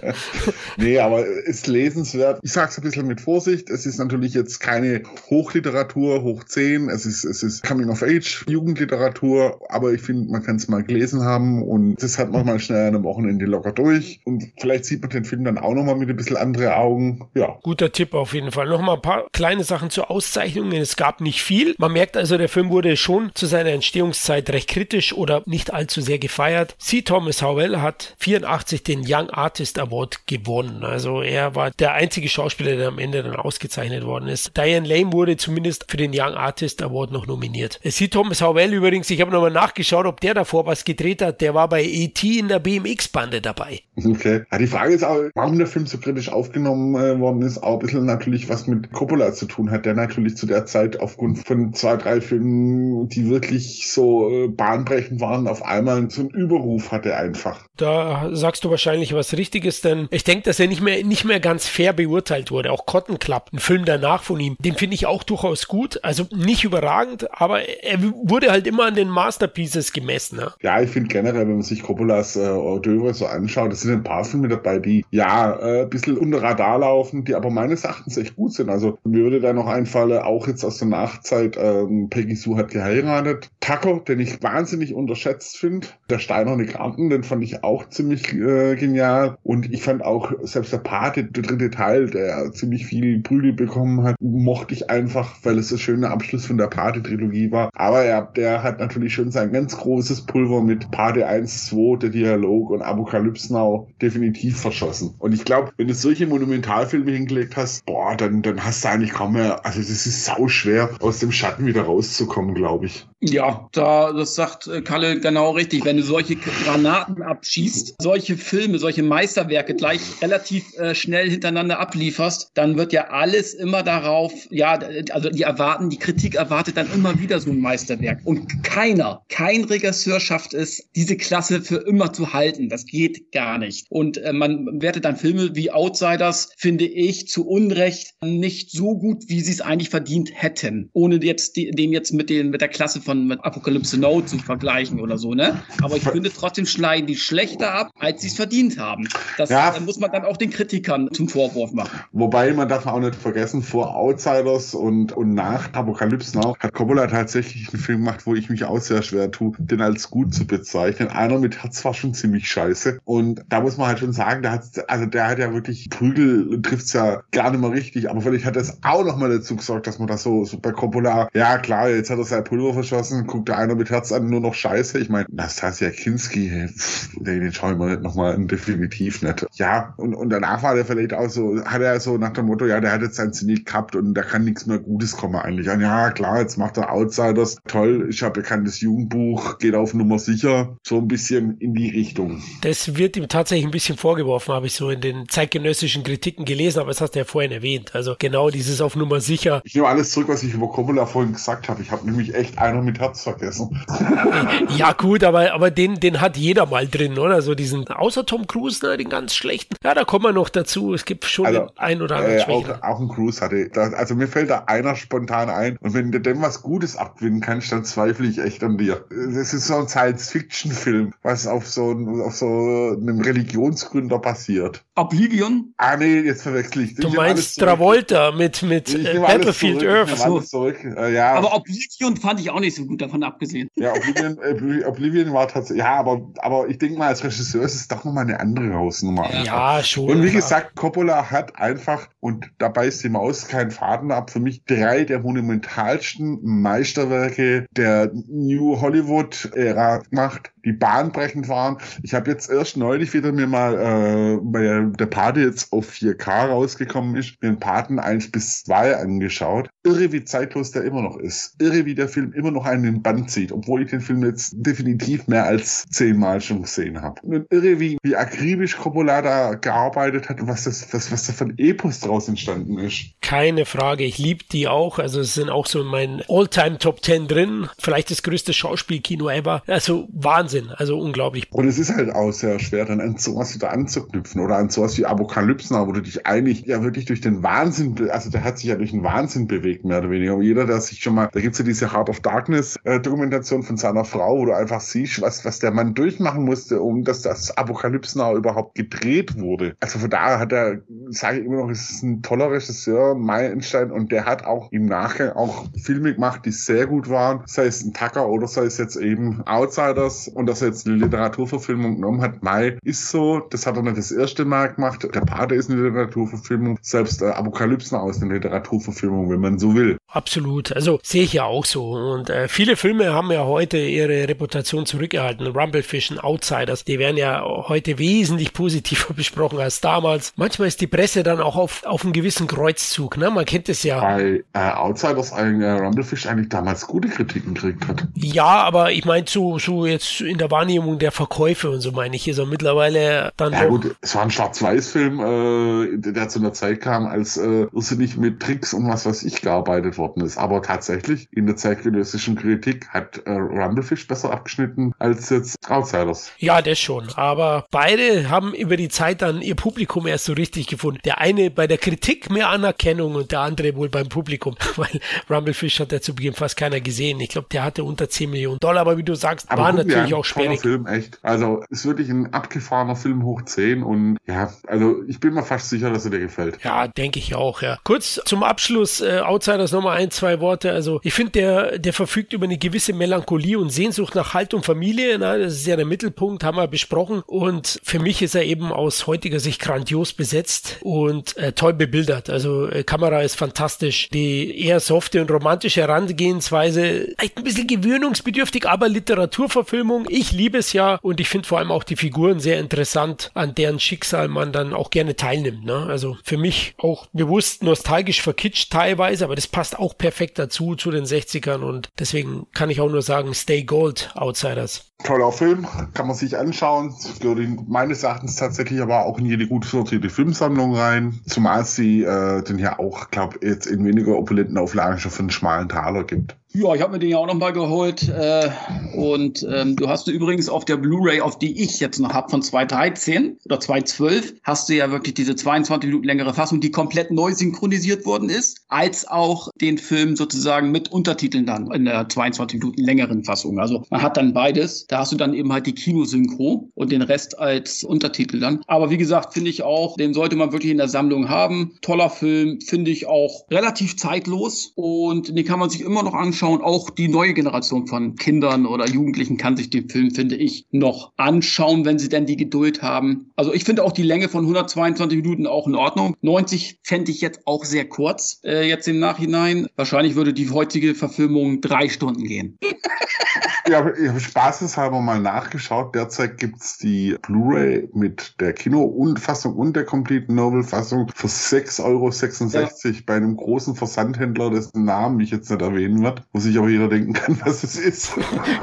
[0.76, 2.40] nee, aber ist lesenswert.
[2.42, 3.70] Ich sag's ein bisschen mit Vorsicht.
[3.70, 6.88] Es ist natürlich jetzt keine Hochliteratur, hoch 10.
[6.88, 9.60] Es ist, es ist Coming of Age, Jugendliteratur.
[9.68, 12.88] Aber ich finde, man kann es mal gelesen haben und das hat man mal schnell
[12.88, 14.20] an einem Wochenende locker durch.
[14.24, 17.26] Und vielleicht sieht man den Film dann auch nochmal mit ein bisschen andere Augen.
[17.34, 17.58] Ja.
[17.62, 18.68] Guter Tipp auf jeden Fall.
[18.68, 20.72] Nochmal ein paar kleine Sachen zur Auszeichnung.
[20.72, 21.74] Es gab nicht viel.
[21.78, 26.02] Man merkt also, der Film wurde schon zu seiner Entstehungszeit recht kritisch oder nicht allzu
[26.02, 26.74] sehr gefeiert.
[26.78, 27.00] C.
[27.00, 30.84] Thomas Howell hat 84 den Young Artist Award gewonnen.
[30.84, 34.54] Also er war der einzige Schauspieler, der am Ende dann ausgezeichnet worden ist.
[34.54, 37.80] Diane Lane wurde zumindest für den Young Artist Award noch nominiert.
[37.88, 38.08] C.
[38.08, 41.40] Thomas Howell übrigens, ich habe nochmal nachgeschaut, ob der davor was gedreht hat.
[41.40, 42.38] Der war bei E.T.
[42.38, 43.80] in der BMX-Bande dabei.
[43.96, 44.42] Okay.
[44.50, 47.74] Ja, die Frage ist auch, warum der Film so kritisch aufgenommen äh, worden ist, auch
[47.74, 51.38] ein bisschen natürlich was mit Coppola zu tun hat, der natürlich zu der Zeit aufgrund
[51.38, 56.92] von zwei, drei Filmen, die wirklich so äh, bahnbrechend waren, auf einmal so einen Überruf
[56.92, 57.66] hatte einfach.
[57.76, 61.40] Da sagst du wahrscheinlich was Richtiges, denn ich denke, dass er nicht mehr, nicht mehr
[61.40, 62.70] ganz fair beurteilt wurde.
[62.72, 66.00] Auch Cotton Club, ein Film danach von ihm, den finde ich auch durchaus gut.
[66.02, 70.38] Also nicht überragend, aber er wurde halt immer an den Masterpieces gemessen.
[70.38, 73.92] Ja, ja ich finde generell, wenn man sich Coppolas äh, Ordöre so anschaut, es sind
[73.92, 77.84] ein paar Filme dabei, die ja äh, ein bisschen unter Radar laufen, die aber meines
[77.84, 78.68] Erachtens echt gut sind.
[78.68, 82.70] Also mir würde da noch einfallen, auch jetzt aus der Nachzeit, ähm, Peggy Sue hat
[82.70, 83.50] geheiratet.
[83.62, 85.86] Tucker, den ich wahnsinnig unterschätzt finde.
[86.10, 89.38] Der Steinerne Garten, den fand ich auch ziemlich äh, genial.
[89.44, 94.02] Und ich fand auch selbst der Pate, der dritte Teil, der ziemlich viel Prügel bekommen
[94.02, 97.70] hat, mochte ich einfach, weil es der schöne Abschluss von der Pate-Trilogie war.
[97.74, 102.10] Aber ja, der hat natürlich schon sein ganz großes Pulver mit Pate 1, 2, der
[102.10, 105.14] Dialog und Apokalypse Now definitiv verschossen.
[105.20, 109.12] Und ich glaube, wenn du solche Monumentalfilme hingelegt hast, boah, dann, dann hast du eigentlich
[109.12, 113.06] kaum mehr, also das ist sau schwer, aus dem Schatten wieder rauszukommen, glaube ich.
[113.20, 115.84] Ja, Ja, da, das sagt äh, Kalle genau richtig.
[115.84, 122.50] Wenn du solche Granaten abschießt, solche Filme, solche Meisterwerke gleich relativ äh, schnell hintereinander ablieferst,
[122.54, 124.78] dann wird ja alles immer darauf, ja,
[125.10, 128.20] also die erwarten, die Kritik erwartet dann immer wieder so ein Meisterwerk.
[128.24, 132.68] Und keiner, kein Regisseur schafft es, diese Klasse für immer zu halten.
[132.68, 133.86] Das geht gar nicht.
[133.90, 139.24] Und äh, man wertet dann Filme wie Outsiders, finde ich, zu Unrecht nicht so gut,
[139.28, 140.90] wie sie es eigentlich verdient hätten.
[140.92, 144.38] Ohne jetzt die, den jetzt mit, den, mit der Klasse von mit Apocalypse Now zu
[144.38, 145.62] vergleichen oder so, ne?
[145.82, 149.08] Aber ich finde trotzdem schneiden die schlechter ab, als sie es verdient haben.
[149.38, 149.74] Das ja.
[149.84, 152.00] muss man dann auch den Kritikern zum Vorwurf machen.
[152.12, 157.06] Wobei man darf auch nicht vergessen, vor Outsiders und, und nach Apocalypse Now hat Coppola
[157.06, 160.46] tatsächlich einen Film gemacht, wo ich mich auch sehr schwer tue, den als gut zu
[160.46, 161.08] bezeichnen.
[161.08, 163.00] Einer mit Herz war schon ziemlich scheiße.
[163.04, 166.60] Und da muss man halt schon sagen, der hat, also der hat ja wirklich Prügel
[166.62, 168.10] trifft's ja gar nicht mehr richtig.
[168.10, 170.72] Aber vielleicht hat das auch noch mal dazu gesorgt, dass man das so, so bei
[170.72, 174.28] Coppola, ja klar, jetzt hat er sein Pulver verschossen, guckt der einer mit Herz an,
[174.28, 174.98] nur noch scheiße.
[174.98, 176.50] Ich meine, Nastasia Kinski,
[177.16, 179.46] den, den schauen wir nicht nochmal definitiv nicht.
[179.54, 182.66] Ja, und, und danach war der vielleicht auch so, hat er so nach dem Motto,
[182.66, 185.66] ja, der hat jetzt sein Zenit gehabt und da kann nichts mehr Gutes kommen eigentlich.
[185.70, 187.56] Und ja, klar, jetzt macht er Outsiders.
[187.66, 190.76] Toll, ich habe bekanntes Jugendbuch, geht auf Nummer sicher.
[190.82, 192.42] So ein bisschen in die Richtung.
[192.60, 196.80] Das wird ihm tatsächlich ein bisschen vorgeworfen, habe ich so in den zeitgenössischen Kritiken gelesen,
[196.80, 197.94] aber das hast du ja vorhin erwähnt.
[197.94, 199.62] Also genau dieses auf Nummer sicher.
[199.64, 201.80] Ich nehme alles zurück, was ich über Coppola vorhin gesagt habe.
[201.80, 203.84] Ich habe nämlich echt einer mit Herz vergessen.
[204.76, 207.42] ja, gut, aber, aber den, den hat jeder mal drin, oder?
[207.42, 209.76] So diesen, außer Tom Cruise, ne, den ganz schlechten.
[209.84, 210.94] Ja, da kommen wir noch dazu.
[210.94, 213.68] Es gibt schon also, einen oder anderen äh, auch, auch ein Cruise hatte.
[213.68, 215.76] Da, also mir fällt da einer spontan ein.
[215.80, 219.04] Und wenn du dem was Gutes abgewinnen kannst, dann zweifle ich echt an dir.
[219.10, 221.90] Das ist so ein Science-Fiction-Film, was auf so,
[222.24, 224.84] auf so einem Religionsgründer basiert.
[224.94, 225.74] Oblivion?
[225.76, 226.94] Ah, nee, jetzt verwechsel ich.
[226.94, 230.16] Du ich meinst Travolta mit, mit äh, Battlefield Earth.
[230.46, 230.68] So.
[230.68, 231.34] Äh, ja.
[231.34, 233.68] Aber Oblivion fand ich auch nicht so gut davon abgesehen.
[233.74, 237.74] Ja, Oblivion, äh, Oblivion war tatsächlich, ja, aber, aber ich denke mal, als Regisseur ist
[237.74, 239.28] es doch nochmal eine andere Hausnummer.
[239.44, 240.08] Ja, schon.
[240.08, 240.42] Und wie klar.
[240.42, 245.04] gesagt, Coppola hat einfach, und dabei ist die Maus kein Faden ab, für mich drei
[245.04, 251.78] der monumentalsten Meisterwerke der New Hollywood-Ära gemacht die bahnbrechend waren.
[252.02, 256.46] Ich habe jetzt erst neulich wieder mir mal, äh, weil der Pate jetzt auf 4K
[256.46, 259.68] rausgekommen ist, mir den Paten 1 bis 2 angeschaut.
[259.84, 261.54] Irre, wie zeitlos der immer noch ist.
[261.60, 264.54] Irre, wie der Film immer noch einen in Band zieht, obwohl ich den Film jetzt
[264.54, 267.20] definitiv mehr als zehnmal schon gesehen habe.
[267.22, 271.44] Und irre, wie, wie akribisch Coppola da gearbeitet hat und was das, was, was da
[271.44, 273.12] ein Epos draus entstanden ist.
[273.20, 274.98] Keine Frage, ich liebe die auch.
[274.98, 277.68] Also es sind auch so in meinen All-Time Top 10 drin.
[277.78, 279.62] Vielleicht das größte Schauspielkino ever.
[279.66, 280.70] Also Wahnsinn.
[280.70, 281.46] Also unglaublich.
[281.50, 284.96] Und es ist halt auch sehr schwer, dann an sowas wieder anzuknüpfen oder an sowas
[284.98, 288.68] wie Apokalypsen, wo du dich eigentlich ja wirklich durch den Wahnsinn, also der hat sich
[288.68, 290.36] ja durch den Wahnsinn bewegt, mehr oder weniger.
[290.36, 293.76] Und jeder, der sich schon mal, da gibt's ja diese Heart of Darkness äh, von
[293.76, 297.56] seiner Frau, wo du einfach siehst, was, was der Mann durchmachen musste, um dass das
[297.56, 299.74] Apokalypsen überhaupt gedreht wurde.
[299.80, 304.12] Also von daher hat er, sage ich immer noch, ist ein toller Regisseur, Meilenstein, und
[304.12, 307.92] der hat auch im Nachgang auch Filme gemacht, die sehr gut waren, sei es ein
[307.92, 312.42] Tucker oder sei es jetzt eben Outsiders und dass er jetzt eine Literaturverfilmung genommen hat,
[312.42, 315.08] Mai ist so, das hat er nicht das erste Mal gemacht.
[315.14, 319.96] Der Pate ist eine Literaturverfilmung, selbst äh, Apokalypsen aus einer Literaturverfilmung, wenn man so will.
[320.08, 321.92] Absolut, also sehe ich ja auch so.
[321.92, 325.46] Und äh, viele Filme haben ja heute ihre Reputation zurückgehalten.
[325.46, 330.34] Rumblefish und Outsiders, die werden ja heute wesentlich positiver besprochen als damals.
[330.36, 333.30] Manchmal ist die Presse dann auch auf, auf einem gewissen Kreuzzug, ne?
[333.30, 334.00] Man kennt es ja.
[334.00, 338.06] Bei äh, Outsiders ein äh, Rumblefish eigentlich damals gute Kritiken gekriegt hat.
[338.14, 342.16] Ja, aber ich meine, so, so jetzt in der Wahrnehmung der Verkäufe und so meine
[342.16, 342.28] ich.
[342.28, 343.52] Ist er mittlerweile dann.
[343.52, 348.16] Ja, gut, es war ein Schwarz-Weiß-Film, äh, der zu einer Zeit kam, als äh, irrsinnig
[348.16, 350.38] mit Tricks und was weiß ich gearbeitet worden ist.
[350.38, 356.32] Aber tatsächlich, in der zeitgenössischen Kritik hat äh, Rumblefish besser abgeschnitten als jetzt Outsiders.
[356.38, 357.08] Ja, das schon.
[357.16, 361.00] Aber beide haben über die Zeit dann ihr Publikum erst so richtig gefunden.
[361.04, 365.80] Der eine bei der Kritik mehr Anerkennung und der andere wohl beim Publikum, weil Rumblefish
[365.80, 367.20] hat ja zu Beginn fast keiner gesehen.
[367.20, 370.14] Ich glaube, der hatte unter 10 Millionen Dollar, aber wie du sagst, aber war natürlich
[370.14, 370.60] auch auch schwierig.
[370.60, 371.18] Film, echt.
[371.22, 375.68] Also ist wirklich ein abgefahrener Film hoch 10 und ja, also ich bin mir fast
[375.68, 376.58] sicher, dass er dir gefällt.
[376.62, 377.78] Ja, denke ich auch, ja.
[377.84, 380.70] Kurz zum Abschluss, äh, Outsiders nochmal ein, zwei Worte.
[380.70, 384.64] Also ich finde, der, der verfügt über eine gewisse Melancholie und Sehnsucht nach Halt und
[384.64, 385.18] Familie.
[385.18, 387.22] Na, das ist ja der Mittelpunkt, haben wir besprochen.
[387.26, 390.78] Und für mich ist er eben aus heutiger Sicht grandios besetzt.
[390.82, 392.30] und äh, toll bebildert.
[392.30, 394.08] Also äh, Kamera ist fantastisch.
[394.10, 400.06] Die eher softe und romantische Herangehensweise, echt ein bisschen gewöhnungsbedürftig, aber Literaturverfilmung.
[400.08, 403.54] Ich liebe es ja und ich finde vor allem auch die Figuren sehr interessant, an
[403.54, 405.64] deren Schicksal man dann auch gerne teilnimmt.
[405.64, 405.86] Ne?
[405.88, 410.90] Also für mich auch bewusst nostalgisch verkitscht teilweise, aber das passt auch perfekt dazu zu
[410.90, 414.92] den 60ern und deswegen kann ich auch nur sagen, Stay Gold Outsiders.
[415.04, 416.94] Toller Film, kann man sich anschauen.
[417.20, 421.20] Gehört meines Erachtens tatsächlich aber auch in jede gut sortierte Filmsammlung rein.
[421.26, 425.30] Zumal sie äh, den ja auch, glaube jetzt in weniger opulenten Auflagen schon für einen
[425.30, 426.36] schmalen Taler gibt.
[426.54, 428.08] Ja, ich habe mir den ja auch nochmal geholt.
[428.10, 428.50] Äh,
[428.94, 432.30] und ähm, du hast du übrigens auf der Blu-ray, auf die ich jetzt noch hab
[432.30, 437.10] von 2013 oder 2012, hast du ja wirklich diese 22 Minuten längere Fassung, die komplett
[437.10, 442.60] neu synchronisiert worden ist, als auch den Film sozusagen mit Untertiteln dann in der 22
[442.60, 443.58] Minuten längeren Fassung.
[443.58, 444.86] Also man hat dann beides.
[444.88, 448.60] Da hast du dann eben halt die Kinosynchro und den Rest als Untertitel dann.
[448.66, 451.76] Aber wie gesagt, finde ich auch, den sollte man wirklich in der Sammlung haben.
[451.80, 456.41] Toller Film, finde ich auch relativ zeitlos und den kann man sich immer noch anschauen
[456.42, 456.62] anschauen.
[456.62, 461.12] Auch die neue Generation von Kindern oder Jugendlichen kann sich den Film, finde ich, noch
[461.16, 463.30] anschauen, wenn sie denn die Geduld haben.
[463.36, 466.16] Also ich finde auch die Länge von 122 Minuten auch in Ordnung.
[466.22, 469.68] 90 fände ich jetzt auch sehr kurz, äh, jetzt im Nachhinein.
[469.76, 472.58] Wahrscheinlich würde die heutige Verfilmung drei Stunden gehen.
[473.68, 475.94] ja, ich habe spaßeshalber mal nachgeschaut.
[475.94, 483.00] Derzeit gibt's die Blu-ray mit der Kino-Fassung und der Complete Novel-Fassung für 6,66 Euro ja.
[483.06, 486.88] bei einem großen Versandhändler, dessen Namen ich jetzt nicht erwähnen werde, wo sich aber jeder
[486.88, 488.14] denken kann, was es ist.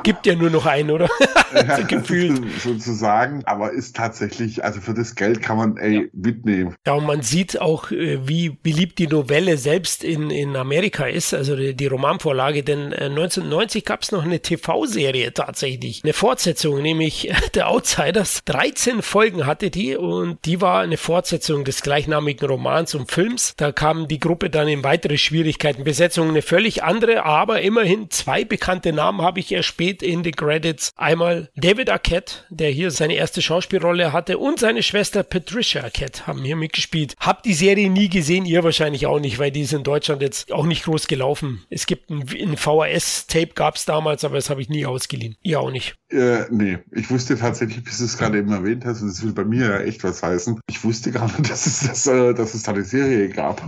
[0.03, 1.07] Gibt ja nur noch einen, oder?
[1.53, 2.41] ja, Gefühlt.
[2.59, 6.01] Sozusagen, aber ist tatsächlich, also für das Geld kann man ey, ja.
[6.13, 6.75] mitnehmen.
[6.85, 11.33] Ja, und man sieht auch, äh, wie beliebt die Novelle selbst in, in Amerika ist,
[11.33, 17.31] also die, die Romanvorlage, denn 1990 gab es noch eine TV-Serie tatsächlich, eine Fortsetzung, nämlich
[17.53, 18.41] The Outsiders.
[18.45, 23.53] 13 Folgen hatte die und die war eine Fortsetzung des gleichnamigen Romans und Films.
[23.57, 25.83] Da kam die Gruppe dann in weitere Schwierigkeiten.
[25.83, 30.91] Besetzung eine völlig andere, aber immerhin zwei bekannte Namen habe ich erspäht in den Credits.
[30.95, 36.43] Einmal David Arquette, der hier seine erste Schauspielrolle hatte, und seine Schwester Patricia Arquette haben
[36.43, 37.15] hier mitgespielt.
[37.19, 40.51] Hab die Serie nie gesehen, ihr wahrscheinlich auch nicht, weil die ist in Deutschland jetzt
[40.51, 41.63] auch nicht groß gelaufen.
[41.69, 45.35] Es gibt ein, ein VHS-Tape gab es damals, aber das habe ich nie ausgeliehen.
[45.41, 45.95] Ihr auch nicht.
[46.09, 49.33] Äh, nee, ich wusste tatsächlich, bis du es gerade eben erwähnt hast, und das will
[49.33, 50.59] bei mir ja echt was heißen.
[50.69, 53.61] Ich wusste gar nicht, dass es, das, äh, dass es da eine Serie gab.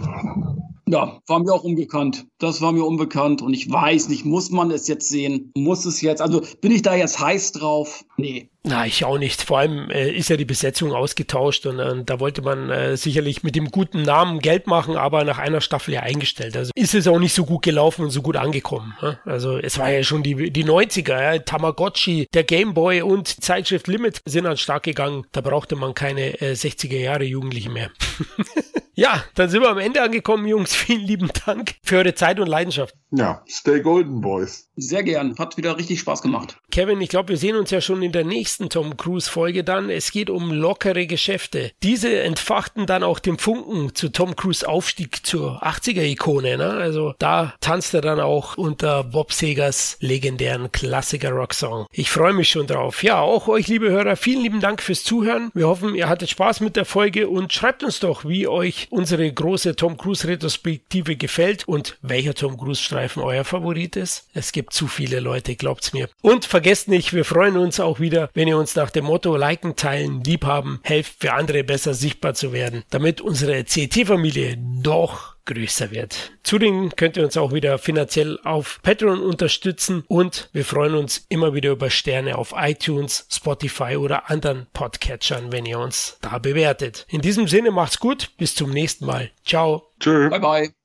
[0.88, 2.26] Ja, war mir auch unbekannt.
[2.38, 5.51] Das war mir unbekannt und ich weiß nicht, muss man es jetzt sehen?
[5.55, 6.21] Muss es jetzt?
[6.21, 8.05] Also bin ich da jetzt heiß drauf?
[8.17, 8.49] Nee.
[8.63, 9.41] Na, ich auch nicht.
[9.41, 13.41] Vor allem äh, ist ja die Besetzung ausgetauscht und äh, da wollte man äh, sicherlich
[13.41, 16.55] mit dem guten Namen Geld machen, aber nach einer Staffel ja eingestellt.
[16.55, 18.93] Also ist es auch nicht so gut gelaufen und so gut angekommen.
[19.01, 19.19] Ja?
[19.25, 21.39] Also es war ja schon die, die 90er, ja?
[21.39, 25.25] Tamagotchi, der Gameboy und Zeitschrift Limit sind an Start gegangen.
[25.32, 27.89] Da brauchte man keine 60er äh, Jahre Jugendliche mehr.
[28.94, 30.76] Ja, dann sind wir am Ende angekommen, Jungs.
[30.82, 32.96] Vielen lieben Dank für eure Zeit und Leidenschaft.
[33.12, 34.70] Ja, stay golden, Boys.
[34.78, 35.38] Sehr gern.
[35.38, 36.58] Hat wieder richtig Spaß gemacht.
[36.72, 39.89] Kevin, ich glaube, wir sehen uns ja schon in der nächsten Tom Cruise-Folge dann.
[39.89, 41.72] Es geht um lockere Geschäfte.
[41.84, 46.58] Diese entfachten dann auch den Funken zu Tom Cruise Aufstieg zur 80er-Ikone.
[46.58, 46.70] Ne?
[46.70, 51.88] Also da tanzt er dann auch unter Bob Segers legendären Klassiker-Rock-Song.
[51.92, 53.04] Ich freue mich schon drauf.
[53.04, 55.52] Ja, auch euch, liebe Hörer, vielen lieben Dank fürs Zuhören.
[55.54, 58.48] Wir hoffen, ihr hattet Spaß mit der Folge und schreibt uns doch, wie
[58.89, 64.27] unsere große Tom Cruise Retrospektive gefällt und welcher Tom Cruise Streifen euer Favorit ist.
[64.34, 66.09] Es gibt zu viele Leute, glaubt's mir.
[66.21, 69.75] Und vergesst nicht, wir freuen uns auch wieder, wenn ihr uns nach dem Motto liken,
[69.75, 76.32] teilen, liebhaben, helft für andere besser sichtbar zu werden, damit unsere CT-Familie doch größer wird.
[76.44, 81.54] Zudem könnt ihr uns auch wieder finanziell auf Patreon unterstützen und wir freuen uns immer
[81.54, 87.06] wieder über Sterne auf iTunes, Spotify oder anderen Podcatchern, wenn ihr uns da bewertet.
[87.10, 89.32] In diesem Sinne macht's gut, bis zum nächsten Mal.
[89.46, 89.92] Ciao.
[90.00, 90.30] Tschö.
[90.30, 90.80] Bye bye.